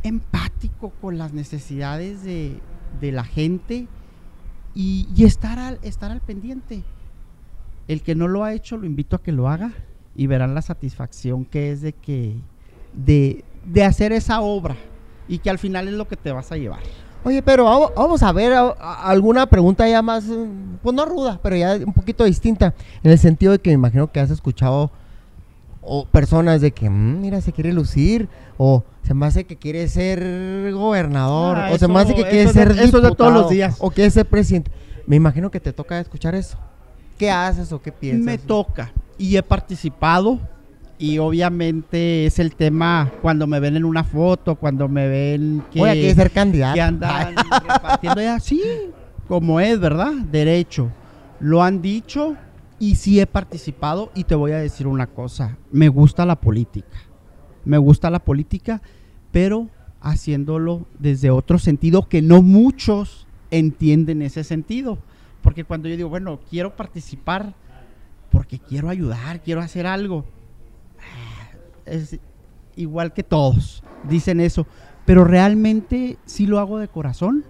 empático 0.04 0.94
con 1.02 1.18
las 1.18 1.34
necesidades 1.34 2.24
de, 2.24 2.62
de 3.00 3.12
la 3.12 3.24
gente 3.24 3.88
y, 4.76 5.08
estar, 5.24 5.60
al, 5.60 5.80
estar 5.84 6.12
al 6.12 6.22
pendiente. 6.22 6.84
El 7.88 8.02
que 8.02 8.16
no 8.16 8.28
lo 8.28 8.44
ha 8.44 8.54
hecho, 8.54 8.78
lo 8.78 8.86
invito 8.86 9.16
a 9.16 9.22
que 9.22 9.32
lo 9.32 9.50
haga 9.50 9.72
y 10.16 10.28
verán 10.28 10.56
la 10.56 10.62
satisfacción 10.62 11.46
que 11.46 11.72
es 11.72 11.82
de 11.82 11.94
que 11.94 12.36
de, 12.94 13.44
de 13.66 13.84
hacer 13.84 14.14
esa 14.14 14.42
obra 14.42 14.76
y 15.28 15.40
que 15.40 15.50
al 15.50 15.60
final 15.60 15.88
es 15.88 15.94
lo 15.94 16.08
que 16.08 16.16
te 16.16 16.32
vas 16.32 16.52
a 16.52 16.58
llevar. 16.58 16.80
Oye, 17.26 17.42
pero 17.42 17.92
vamos, 17.96 18.22
a 18.22 18.32
ver 18.34 18.54
alguna 18.80 19.46
pregunta 19.46 19.88
ya 19.88 20.02
más, 20.02 20.26
eh, 20.30 20.46
pues 20.82 20.94
no 20.94 21.06
ruda, 21.06 21.40
pero 21.42 21.56
ya 21.56 21.76
un 21.78 21.94
poquito 21.94 22.26
distinta, 22.26 22.74
en 23.02 23.12
el 23.12 23.18
sentido 23.18 23.54
de 23.54 23.60
que 23.60 23.70
me 23.70 23.76
imagino 23.76 24.12
que 24.12 24.20
has 24.20 24.30
escuchado 24.30 24.92
o 25.82 26.06
personas 26.06 26.60
de 26.60 26.72
que, 26.72 26.90
"Mm, 26.90 27.22
mira, 27.22 27.40
se 27.40 27.54
quiere 27.54 27.72
lucir, 27.72 28.28
o 28.58 28.84
se 29.04 29.14
me 29.14 29.26
hace 29.26 29.44
que 29.44 29.58
quiere 29.58 29.88
ser 29.88 30.72
gobernador, 30.74 31.58
Ah, 31.58 31.70
o 31.74 31.78
se 31.78 31.88
me 31.88 32.00
hace 32.00 32.16
que 32.16 32.24
quiere 32.24 32.46
de- 32.48 32.54
ser 32.54 32.72
eso 32.72 33.02
de 33.02 33.12
todos 33.16 33.32
los 33.34 33.50
diputado, 33.50 33.50
días. 33.50 33.76
o 33.80 33.92
quiere 33.92 34.10
ser 34.10 34.26
presidente. 34.26 34.72
Me 35.06 35.16
imagino 35.18 35.52
que 35.52 35.60
te 35.60 35.74
toca 35.74 36.00
escuchar 36.00 36.36
eso. 36.36 36.58
¿Qué 37.18 37.30
haces 37.30 37.72
o 37.72 37.82
qué 37.82 37.92
piensas? 37.92 38.26
Me 38.26 38.38
toca 38.38 38.92
y 39.18 39.36
he 39.38 39.44
participado 39.44 40.40
y 40.98 41.18
obviamente 41.20 42.26
es 42.26 42.40
el 42.40 42.56
tema 42.56 43.12
cuando 43.22 43.46
me 43.46 43.60
ven 43.60 43.76
en 43.76 43.84
una 43.86 44.04
foto, 44.04 44.56
cuando 44.56 44.88
me 44.88 45.08
ven 45.08 45.64
que, 45.72 45.80
Voy 45.80 45.90
a 45.90 45.94
querer 45.94 46.16
ser 46.16 46.32
candidato. 46.32 46.76
que 46.76 46.82
andan 46.82 47.36
repartiendo 47.68 48.22
ya, 48.22 48.40
sí, 48.40 48.62
como 49.28 49.60
es, 49.60 49.80
¿verdad? 49.80 50.14
Derecho. 50.32 50.90
Lo 51.40 51.62
han 51.62 51.82
dicho 51.82 52.36
y 52.80 52.96
sí 52.96 53.20
he 53.20 53.28
participado 53.28 54.12
y 54.16 54.24
te 54.24 54.36
voy 54.36 54.52
a 54.54 54.58
decir 54.60 54.88
una 54.88 55.08
cosa, 55.08 55.58
me 55.72 55.90
gusta 55.90 56.26
la 56.26 56.38
política. 56.38 56.88
Me 57.66 57.78
gusta 57.78 58.10
la 58.10 58.20
política, 58.20 58.82
pero 59.32 59.70
haciéndolo 60.02 60.86
desde 61.00 61.32
otro 61.32 61.58
sentido 61.60 62.08
que 62.10 62.22
no 62.22 62.42
muchos 62.42 63.26
entienden 63.52 64.22
ese 64.22 64.44
sentido. 64.44 64.98
Porque 65.42 65.64
cuando 65.64 65.88
yo 65.90 65.98
digo, 65.98 66.10
bueno, 66.10 66.40
quiero 66.50 66.76
participar 66.76 67.54
porque 68.32 68.58
quiero 68.58 68.90
ayudar, 68.90 69.42
quiero 69.42 69.62
hacer 69.62 69.86
algo, 69.86 70.26
ah, 71.00 71.56
es 71.86 72.20
igual 72.76 73.14
que 73.14 73.22
todos, 73.22 73.84
dicen 74.10 74.40
eso. 74.40 74.66
Pero 75.06 75.24
realmente 75.24 76.18
sí 76.26 76.48
lo 76.48 76.60
hago 76.60 76.80
de 76.80 76.88
corazón 76.88 77.46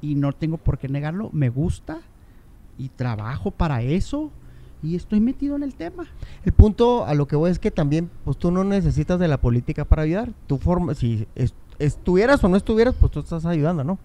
y 0.00 0.14
no 0.14 0.32
tengo 0.32 0.56
por 0.56 0.78
qué 0.78 0.88
negarlo, 0.88 1.30
me 1.32 1.48
gusta 1.48 1.98
y 2.78 2.90
trabajo 2.90 3.50
para 3.50 3.82
eso 3.82 4.30
y 4.84 4.94
estoy 4.96 5.20
metido 5.20 5.56
en 5.56 5.62
el 5.62 5.74
tema. 5.74 6.04
El 6.44 6.52
punto 6.52 7.04
a 7.06 7.14
lo 7.14 7.26
que 7.26 7.36
voy 7.36 7.50
es 7.50 7.58
que 7.58 7.70
también, 7.70 8.10
pues 8.24 8.36
tú 8.36 8.50
no 8.50 8.62
necesitas 8.64 9.18
de 9.18 9.28
la 9.28 9.38
política 9.40 9.84
para 9.84 10.02
ayudar. 10.02 10.32
Tú 10.46 10.58
forma, 10.58 10.94
si 10.94 11.26
es- 11.34 11.54
estuvieras 11.78 12.42
o 12.44 12.48
no 12.48 12.56
estuvieras, 12.56 12.94
pues 13.00 13.10
tú 13.12 13.20
estás 13.20 13.44
ayudando, 13.46 13.82
¿no? 13.84 13.98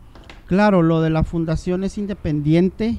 Claro, 0.48 0.82
lo 0.82 1.02
de 1.02 1.10
la 1.12 1.24
fundación 1.24 1.84
es 1.84 1.98
independiente 1.98 2.98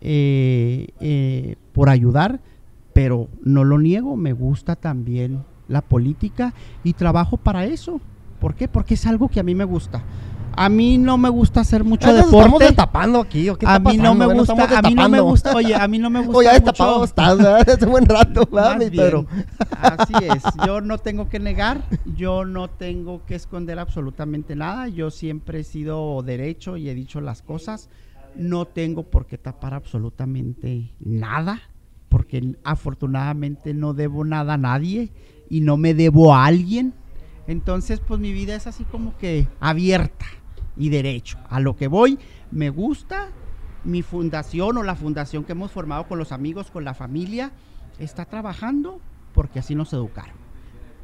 eh, 0.00 0.88
eh, 1.00 1.56
por 1.72 1.88
ayudar, 1.90 2.40
pero 2.92 3.28
no 3.42 3.64
lo 3.64 3.78
niego, 3.78 4.16
me 4.16 4.32
gusta 4.32 4.76
también 4.76 5.44
la 5.68 5.82
política 5.82 6.54
y 6.84 6.92
trabajo 6.94 7.36
para 7.36 7.64
eso. 7.64 8.00
¿Por 8.40 8.54
qué? 8.54 8.68
Porque 8.68 8.94
es 8.94 9.06
algo 9.06 9.28
que 9.28 9.40
a 9.40 9.42
mí 9.42 9.54
me 9.54 9.64
gusta. 9.64 10.02
A 10.60 10.68
mí 10.68 10.98
no 10.98 11.16
me 11.18 11.28
gusta 11.28 11.60
hacer 11.60 11.84
mucho 11.84 12.12
deporte. 12.12 12.36
estamos 12.36 12.58
destapando 12.58 13.20
aquí. 13.20 13.48
¿o 13.48 13.56
qué 13.56 13.64
A 13.64 13.76
está 13.76 13.90
mí 13.90 13.96
no 13.96 14.02
pasando, 14.02 14.18
me 14.18 14.24
güey? 14.24 14.36
Nos 14.38 14.48
gusta, 14.48 14.78
a 14.78 14.82
mí 14.82 14.94
no 14.96 15.08
me 15.08 15.20
gusta, 15.20 15.54
oye, 15.54 15.74
a 15.76 15.86
mí 15.86 15.98
no 16.00 16.10
me 16.10 16.18
gusta 16.26 16.36
Oye, 16.36 16.46
ya 16.48 16.54
destapado 16.54 17.04
estás. 17.04 17.38
Hace 17.68 17.86
buen 17.86 18.06
rato, 18.06 18.44
¿verdad, 18.50 18.76
mi 18.76 18.90
Pedro? 18.90 19.26
Así 19.80 20.14
es, 20.20 20.42
yo 20.66 20.80
no 20.80 20.98
tengo 20.98 21.28
que 21.28 21.38
negar, 21.38 21.84
yo 22.16 22.44
no 22.44 22.68
tengo 22.68 23.24
que 23.24 23.36
esconder 23.36 23.78
absolutamente 23.78 24.56
nada, 24.56 24.88
yo 24.88 25.12
siempre 25.12 25.60
he 25.60 25.64
sido 25.64 26.20
derecho 26.24 26.76
y 26.76 26.88
he 26.88 26.94
dicho 26.94 27.20
las 27.20 27.40
cosas, 27.42 27.88
no 28.34 28.64
tengo 28.64 29.04
por 29.04 29.26
qué 29.26 29.38
tapar 29.38 29.74
absolutamente 29.74 30.90
nada, 30.98 31.62
porque 32.08 32.56
afortunadamente 32.64 33.74
no 33.74 33.94
debo 33.94 34.24
nada 34.24 34.54
a 34.54 34.58
nadie 34.58 35.12
y 35.48 35.60
no 35.60 35.76
me 35.76 35.94
debo 35.94 36.34
a 36.34 36.46
alguien, 36.46 36.94
entonces 37.46 38.00
pues 38.00 38.18
mi 38.18 38.32
vida 38.32 38.56
es 38.56 38.66
así 38.66 38.82
como 38.82 39.16
que 39.18 39.46
abierta 39.60 40.26
y 40.78 40.88
derecho, 40.90 41.38
a 41.50 41.60
lo 41.60 41.76
que 41.76 41.88
voy, 41.88 42.18
me 42.50 42.70
gusta, 42.70 43.28
mi 43.84 44.02
fundación 44.02 44.76
o 44.78 44.82
la 44.82 44.94
fundación 44.94 45.44
que 45.44 45.52
hemos 45.52 45.72
formado 45.72 46.06
con 46.06 46.18
los 46.18 46.32
amigos, 46.32 46.70
con 46.70 46.84
la 46.84 46.94
familia, 46.94 47.52
está 47.98 48.24
trabajando 48.24 49.00
porque 49.34 49.58
así 49.58 49.74
nos 49.74 49.92
educaron. 49.92 50.36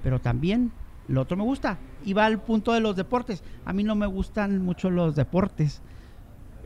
Pero 0.02 0.20
también 0.20 0.72
lo 1.08 1.22
otro 1.22 1.36
me 1.36 1.44
gusta. 1.44 1.78
Y 2.04 2.12
va 2.12 2.26
al 2.26 2.40
punto 2.40 2.72
de 2.72 2.80
los 2.80 2.96
deportes. 2.96 3.42
A 3.64 3.72
mí 3.72 3.82
no 3.84 3.94
me 3.94 4.06
gustan 4.06 4.62
mucho 4.62 4.90
los 4.90 5.16
deportes. 5.16 5.82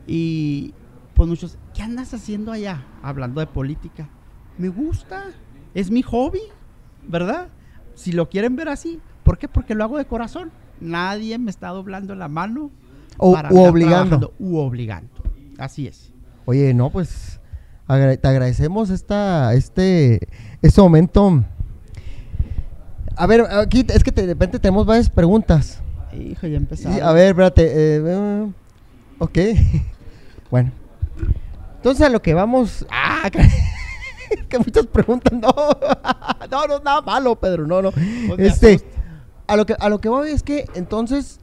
Y 0.07 0.73
pues 1.13 1.27
muchos, 1.27 1.57
¿qué 1.73 1.81
andas 1.81 2.13
haciendo 2.13 2.51
allá? 2.51 2.85
Hablando 3.01 3.39
de 3.39 3.47
política. 3.47 4.09
Me 4.57 4.69
gusta. 4.69 5.25
Es 5.73 5.91
mi 5.91 6.01
hobby, 6.01 6.41
¿verdad? 7.07 7.49
Si 7.95 8.11
lo 8.11 8.29
quieren 8.29 8.55
ver 8.55 8.69
así. 8.69 8.99
¿Por 9.23 9.37
qué? 9.37 9.47
Porque 9.47 9.75
lo 9.75 9.83
hago 9.83 9.97
de 9.97 10.05
corazón. 10.05 10.51
Nadie 10.79 11.37
me 11.37 11.51
está 11.51 11.69
doblando 11.69 12.15
la 12.15 12.27
mano. 12.27 12.71
O- 13.17 13.33
para 13.33 13.51
u 13.51 13.59
obligando. 13.59 14.33
U 14.39 14.57
obligando. 14.57 15.09
Así 15.57 15.87
es. 15.87 16.11
Oye, 16.45 16.73
no, 16.73 16.89
pues 16.89 17.39
agra- 17.87 18.15
te 18.17 18.27
agradecemos 18.27 18.89
esta, 18.89 19.53
este, 19.53 20.27
este 20.61 20.81
momento. 20.81 21.43
A 23.15 23.27
ver, 23.27 23.41
aquí 23.51 23.85
es 23.89 24.03
que 24.03 24.11
te- 24.11 24.21
de 24.21 24.27
repente 24.33 24.59
tenemos 24.59 24.85
varias 24.85 25.09
preguntas. 25.09 25.79
Hijo, 26.13 26.47
ya 26.47 26.57
empezaron. 26.57 26.95
Sí, 26.95 27.01
a 27.01 27.11
ver, 27.11 27.27
espérate. 27.29 27.63
eh, 27.65 28.01
eh, 28.05 28.51
ok. 29.19 29.37
bueno. 30.51 30.71
Entonces 31.75 32.05
a 32.05 32.09
lo 32.09 32.21
que 32.21 32.33
vamos. 32.33 32.85
Ah, 32.89 33.29
que 34.49 34.57
muchas 34.59 34.87
preguntas. 34.87 35.33
No, 35.33 35.49
no, 36.51 36.67
no, 36.67 36.79
nada 36.79 37.01
malo, 37.01 37.35
Pedro. 37.39 37.67
No, 37.67 37.81
no. 37.81 37.91
Pues 37.91 38.39
Este, 38.39 38.81
a 39.47 39.55
lo 39.55 39.65
que 39.65 39.75
a 39.79 39.89
lo 39.89 39.99
que 39.99 40.09
voy 40.09 40.29
es 40.31 40.41
que 40.43 40.65
entonces 40.75 41.39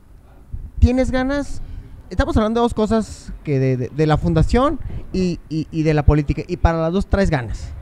tienes 0.87 1.11
ganas. 1.11 1.63
Estamos 2.11 2.37
hablando 2.37 2.61
de 2.61 2.63
dos 2.63 2.73
cosas 2.75 3.33
que 3.43 3.59
de, 3.59 3.77
de- 3.77 3.89
de 3.89 4.07
la 4.07 4.17
fundación 4.17 4.79
y, 5.13 5.41
y- 5.49 5.67
y 5.73 5.83
de 5.83 5.95
la 5.95 6.05
política. 6.07 6.43
Y 6.47 6.59
para 6.59 6.81
las 6.81 6.93
dos 6.93 7.09
traes 7.09 7.29
ganas. 7.29 7.73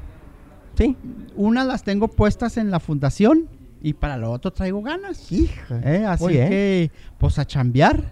¿Sí? 0.79 0.97
Unas 1.37 1.67
las 1.67 1.85
tengo 1.85 2.09
puestas 2.09 2.57
en 2.57 2.71
la 2.71 2.81
fundación 2.81 3.47
y 3.83 3.93
para 3.93 4.17
lo 4.17 4.31
otro 4.33 4.55
traigo 4.55 4.81
ganas. 4.81 5.31
Hija. 5.31 5.81
¿eh? 5.85 6.07
Así 6.09 6.29
bien. 6.29 6.49
que, 6.49 6.91
pues 7.19 7.39
a 7.39 7.45
chambear. 7.47 8.11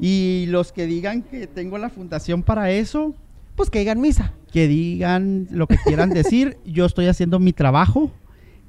Y 0.00 0.46
los 0.48 0.72
que 0.72 0.86
digan 0.86 1.22
que 1.22 1.46
tengo 1.46 1.78
la 1.78 1.88
fundación 1.88 2.42
para 2.42 2.72
eso, 2.72 3.14
Pues 3.54 3.70
que 3.70 3.78
digan 3.78 4.00
misa. 4.00 4.32
que 4.52 4.66
digan 4.66 5.46
lo 5.52 5.68
que 5.68 5.76
quieran 5.86 6.10
decir. 6.10 6.58
Yo 6.66 6.84
estoy 6.84 7.06
haciendo 7.06 7.38
mi 7.38 7.52
trabajo 7.52 8.10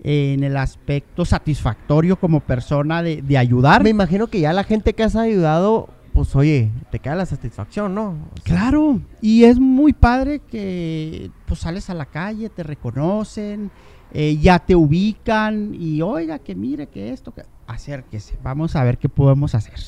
en 0.03 0.43
el 0.43 0.57
aspecto 0.57 1.25
satisfactorio 1.25 2.17
como 2.17 2.39
persona 2.39 3.03
de, 3.03 3.21
de 3.21 3.37
ayudar. 3.37 3.83
Me 3.83 3.89
imagino 3.89 4.27
que 4.27 4.39
ya 4.39 4.53
la 4.53 4.63
gente 4.63 4.93
que 4.93 5.03
has 5.03 5.15
ayudado, 5.15 5.89
pues 6.13 6.35
oye, 6.35 6.71
te 6.91 6.99
queda 6.99 7.15
la 7.15 7.25
satisfacción, 7.25 7.95
¿no? 7.95 8.09
O 8.09 8.41
sea, 8.43 8.43
Claro, 8.43 9.01
y 9.21 9.43
es 9.43 9.59
muy 9.59 9.93
padre 9.93 10.39
que 10.39 11.31
pues 11.45 11.59
sales 11.61 11.89
a 11.89 11.93
la 11.93 12.05
calle, 12.05 12.49
te 12.49 12.63
reconocen, 12.63 13.71
eh, 14.13 14.37
ya 14.37 14.59
te 14.59 14.75
ubican 14.75 15.75
y 15.75 16.01
oiga 16.01 16.39
que 16.39 16.55
mire 16.55 16.87
que 16.87 17.11
esto, 17.11 17.33
que 17.33 17.43
acérquese, 17.67 18.37
vamos 18.41 18.75
a 18.75 18.83
ver 18.83 18.97
qué 18.97 19.09
podemos 19.09 19.53
hacer. 19.55 19.79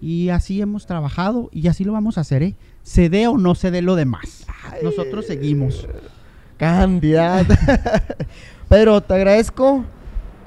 Y 0.00 0.30
así 0.30 0.60
hemos 0.60 0.86
trabajado 0.86 1.48
y 1.52 1.68
así 1.68 1.84
lo 1.84 1.92
vamos 1.92 2.18
a 2.18 2.22
hacer, 2.22 2.42
¿eh? 2.42 2.56
Se 2.82 3.08
dé 3.08 3.28
o 3.28 3.38
no 3.38 3.54
se 3.54 3.70
dé 3.70 3.82
lo 3.82 3.94
demás. 3.94 4.46
Nosotros 4.82 5.26
seguimos. 5.26 5.86
Candidata. 6.56 7.56
Pedro, 8.72 9.00
te 9.02 9.12
agradezco. 9.12 9.84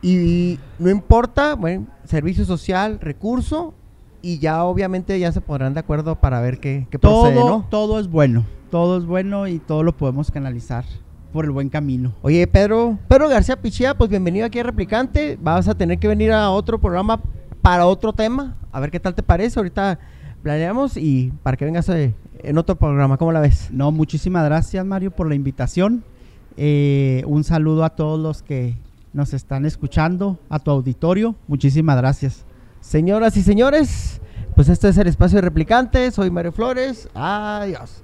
Y 0.02 0.58
no 0.80 0.90
importa, 0.90 1.54
bueno, 1.54 1.87
servicio 2.02 2.44
social, 2.44 2.98
recurso. 3.00 3.74
Y 4.22 4.40
ya 4.40 4.64
obviamente 4.64 5.16
ya 5.20 5.30
se 5.30 5.40
pondrán 5.40 5.74
de 5.74 5.80
acuerdo 5.80 6.16
para 6.16 6.40
ver 6.40 6.58
qué, 6.58 6.88
qué 6.90 6.98
procede, 6.98 7.37
Todo, 7.37 7.48
¿no? 7.48 7.64
todo 7.70 8.00
es 8.00 8.08
bueno, 8.08 8.44
todo 8.72 8.98
es 8.98 9.06
bueno 9.06 9.46
y 9.46 9.60
todo 9.60 9.84
lo 9.84 9.96
podemos 9.96 10.32
canalizar 10.32 10.84
por 11.35 11.47
el 11.47 11.51
buen 11.51 11.68
camino. 11.68 12.14
Oye, 12.23 12.47
Pedro, 12.47 12.97
Pedro 13.09 13.29
García 13.29 13.61
Pichía, 13.61 13.99
pues 13.99 14.09
bienvenido 14.09 14.47
aquí 14.47 14.61
a 14.61 14.62
Replicante. 14.62 15.37
Vas 15.42 15.66
a 15.66 15.75
tener 15.75 15.99
que 15.99 16.07
venir 16.07 16.31
a 16.31 16.49
otro 16.51 16.81
programa 16.81 17.20
para 17.61 17.87
otro 17.87 18.12
tema. 18.12 18.57
A 18.70 18.79
ver 18.79 18.92
qué 18.92 19.01
tal 19.01 19.16
te 19.16 19.23
parece. 19.25 19.59
Ahorita 19.59 19.99
planeamos 20.44 20.97
y 20.97 21.33
para 21.42 21.57
que 21.57 21.64
vengas 21.64 21.88
eh, 21.88 22.14
en 22.38 22.57
otro 22.57 22.77
programa. 22.77 23.16
¿Cómo 23.16 23.33
la 23.33 23.40
ves? 23.40 23.68
No, 23.73 23.90
muchísimas 23.90 24.44
gracias 24.44 24.87
Mario 24.87 25.11
por 25.11 25.29
la 25.29 25.35
invitación. 25.35 26.05
Eh, 26.57 27.25
un 27.27 27.42
saludo 27.42 27.83
a 27.83 27.90
todos 27.90 28.20
los 28.20 28.44
que 28.44 28.77
nos 29.12 29.35
están 29.35 29.66
escuchando, 29.66 30.38
a 30.49 30.61
tu 30.61 30.70
auditorio. 30.70 31.35
Muchísimas 31.49 31.97
gracias. 31.97 32.44
Señoras 32.81 33.37
y 33.37 33.42
señores, 33.42 34.20
pues 34.55 34.68
este 34.68 34.88
es 34.88 34.99
el 34.99 35.09
espacio 35.09 35.38
de 35.38 35.42
Replicante. 35.42 36.12
Soy 36.12 36.31
Mario 36.31 36.53
Flores. 36.53 37.09
Adiós. 37.12 38.04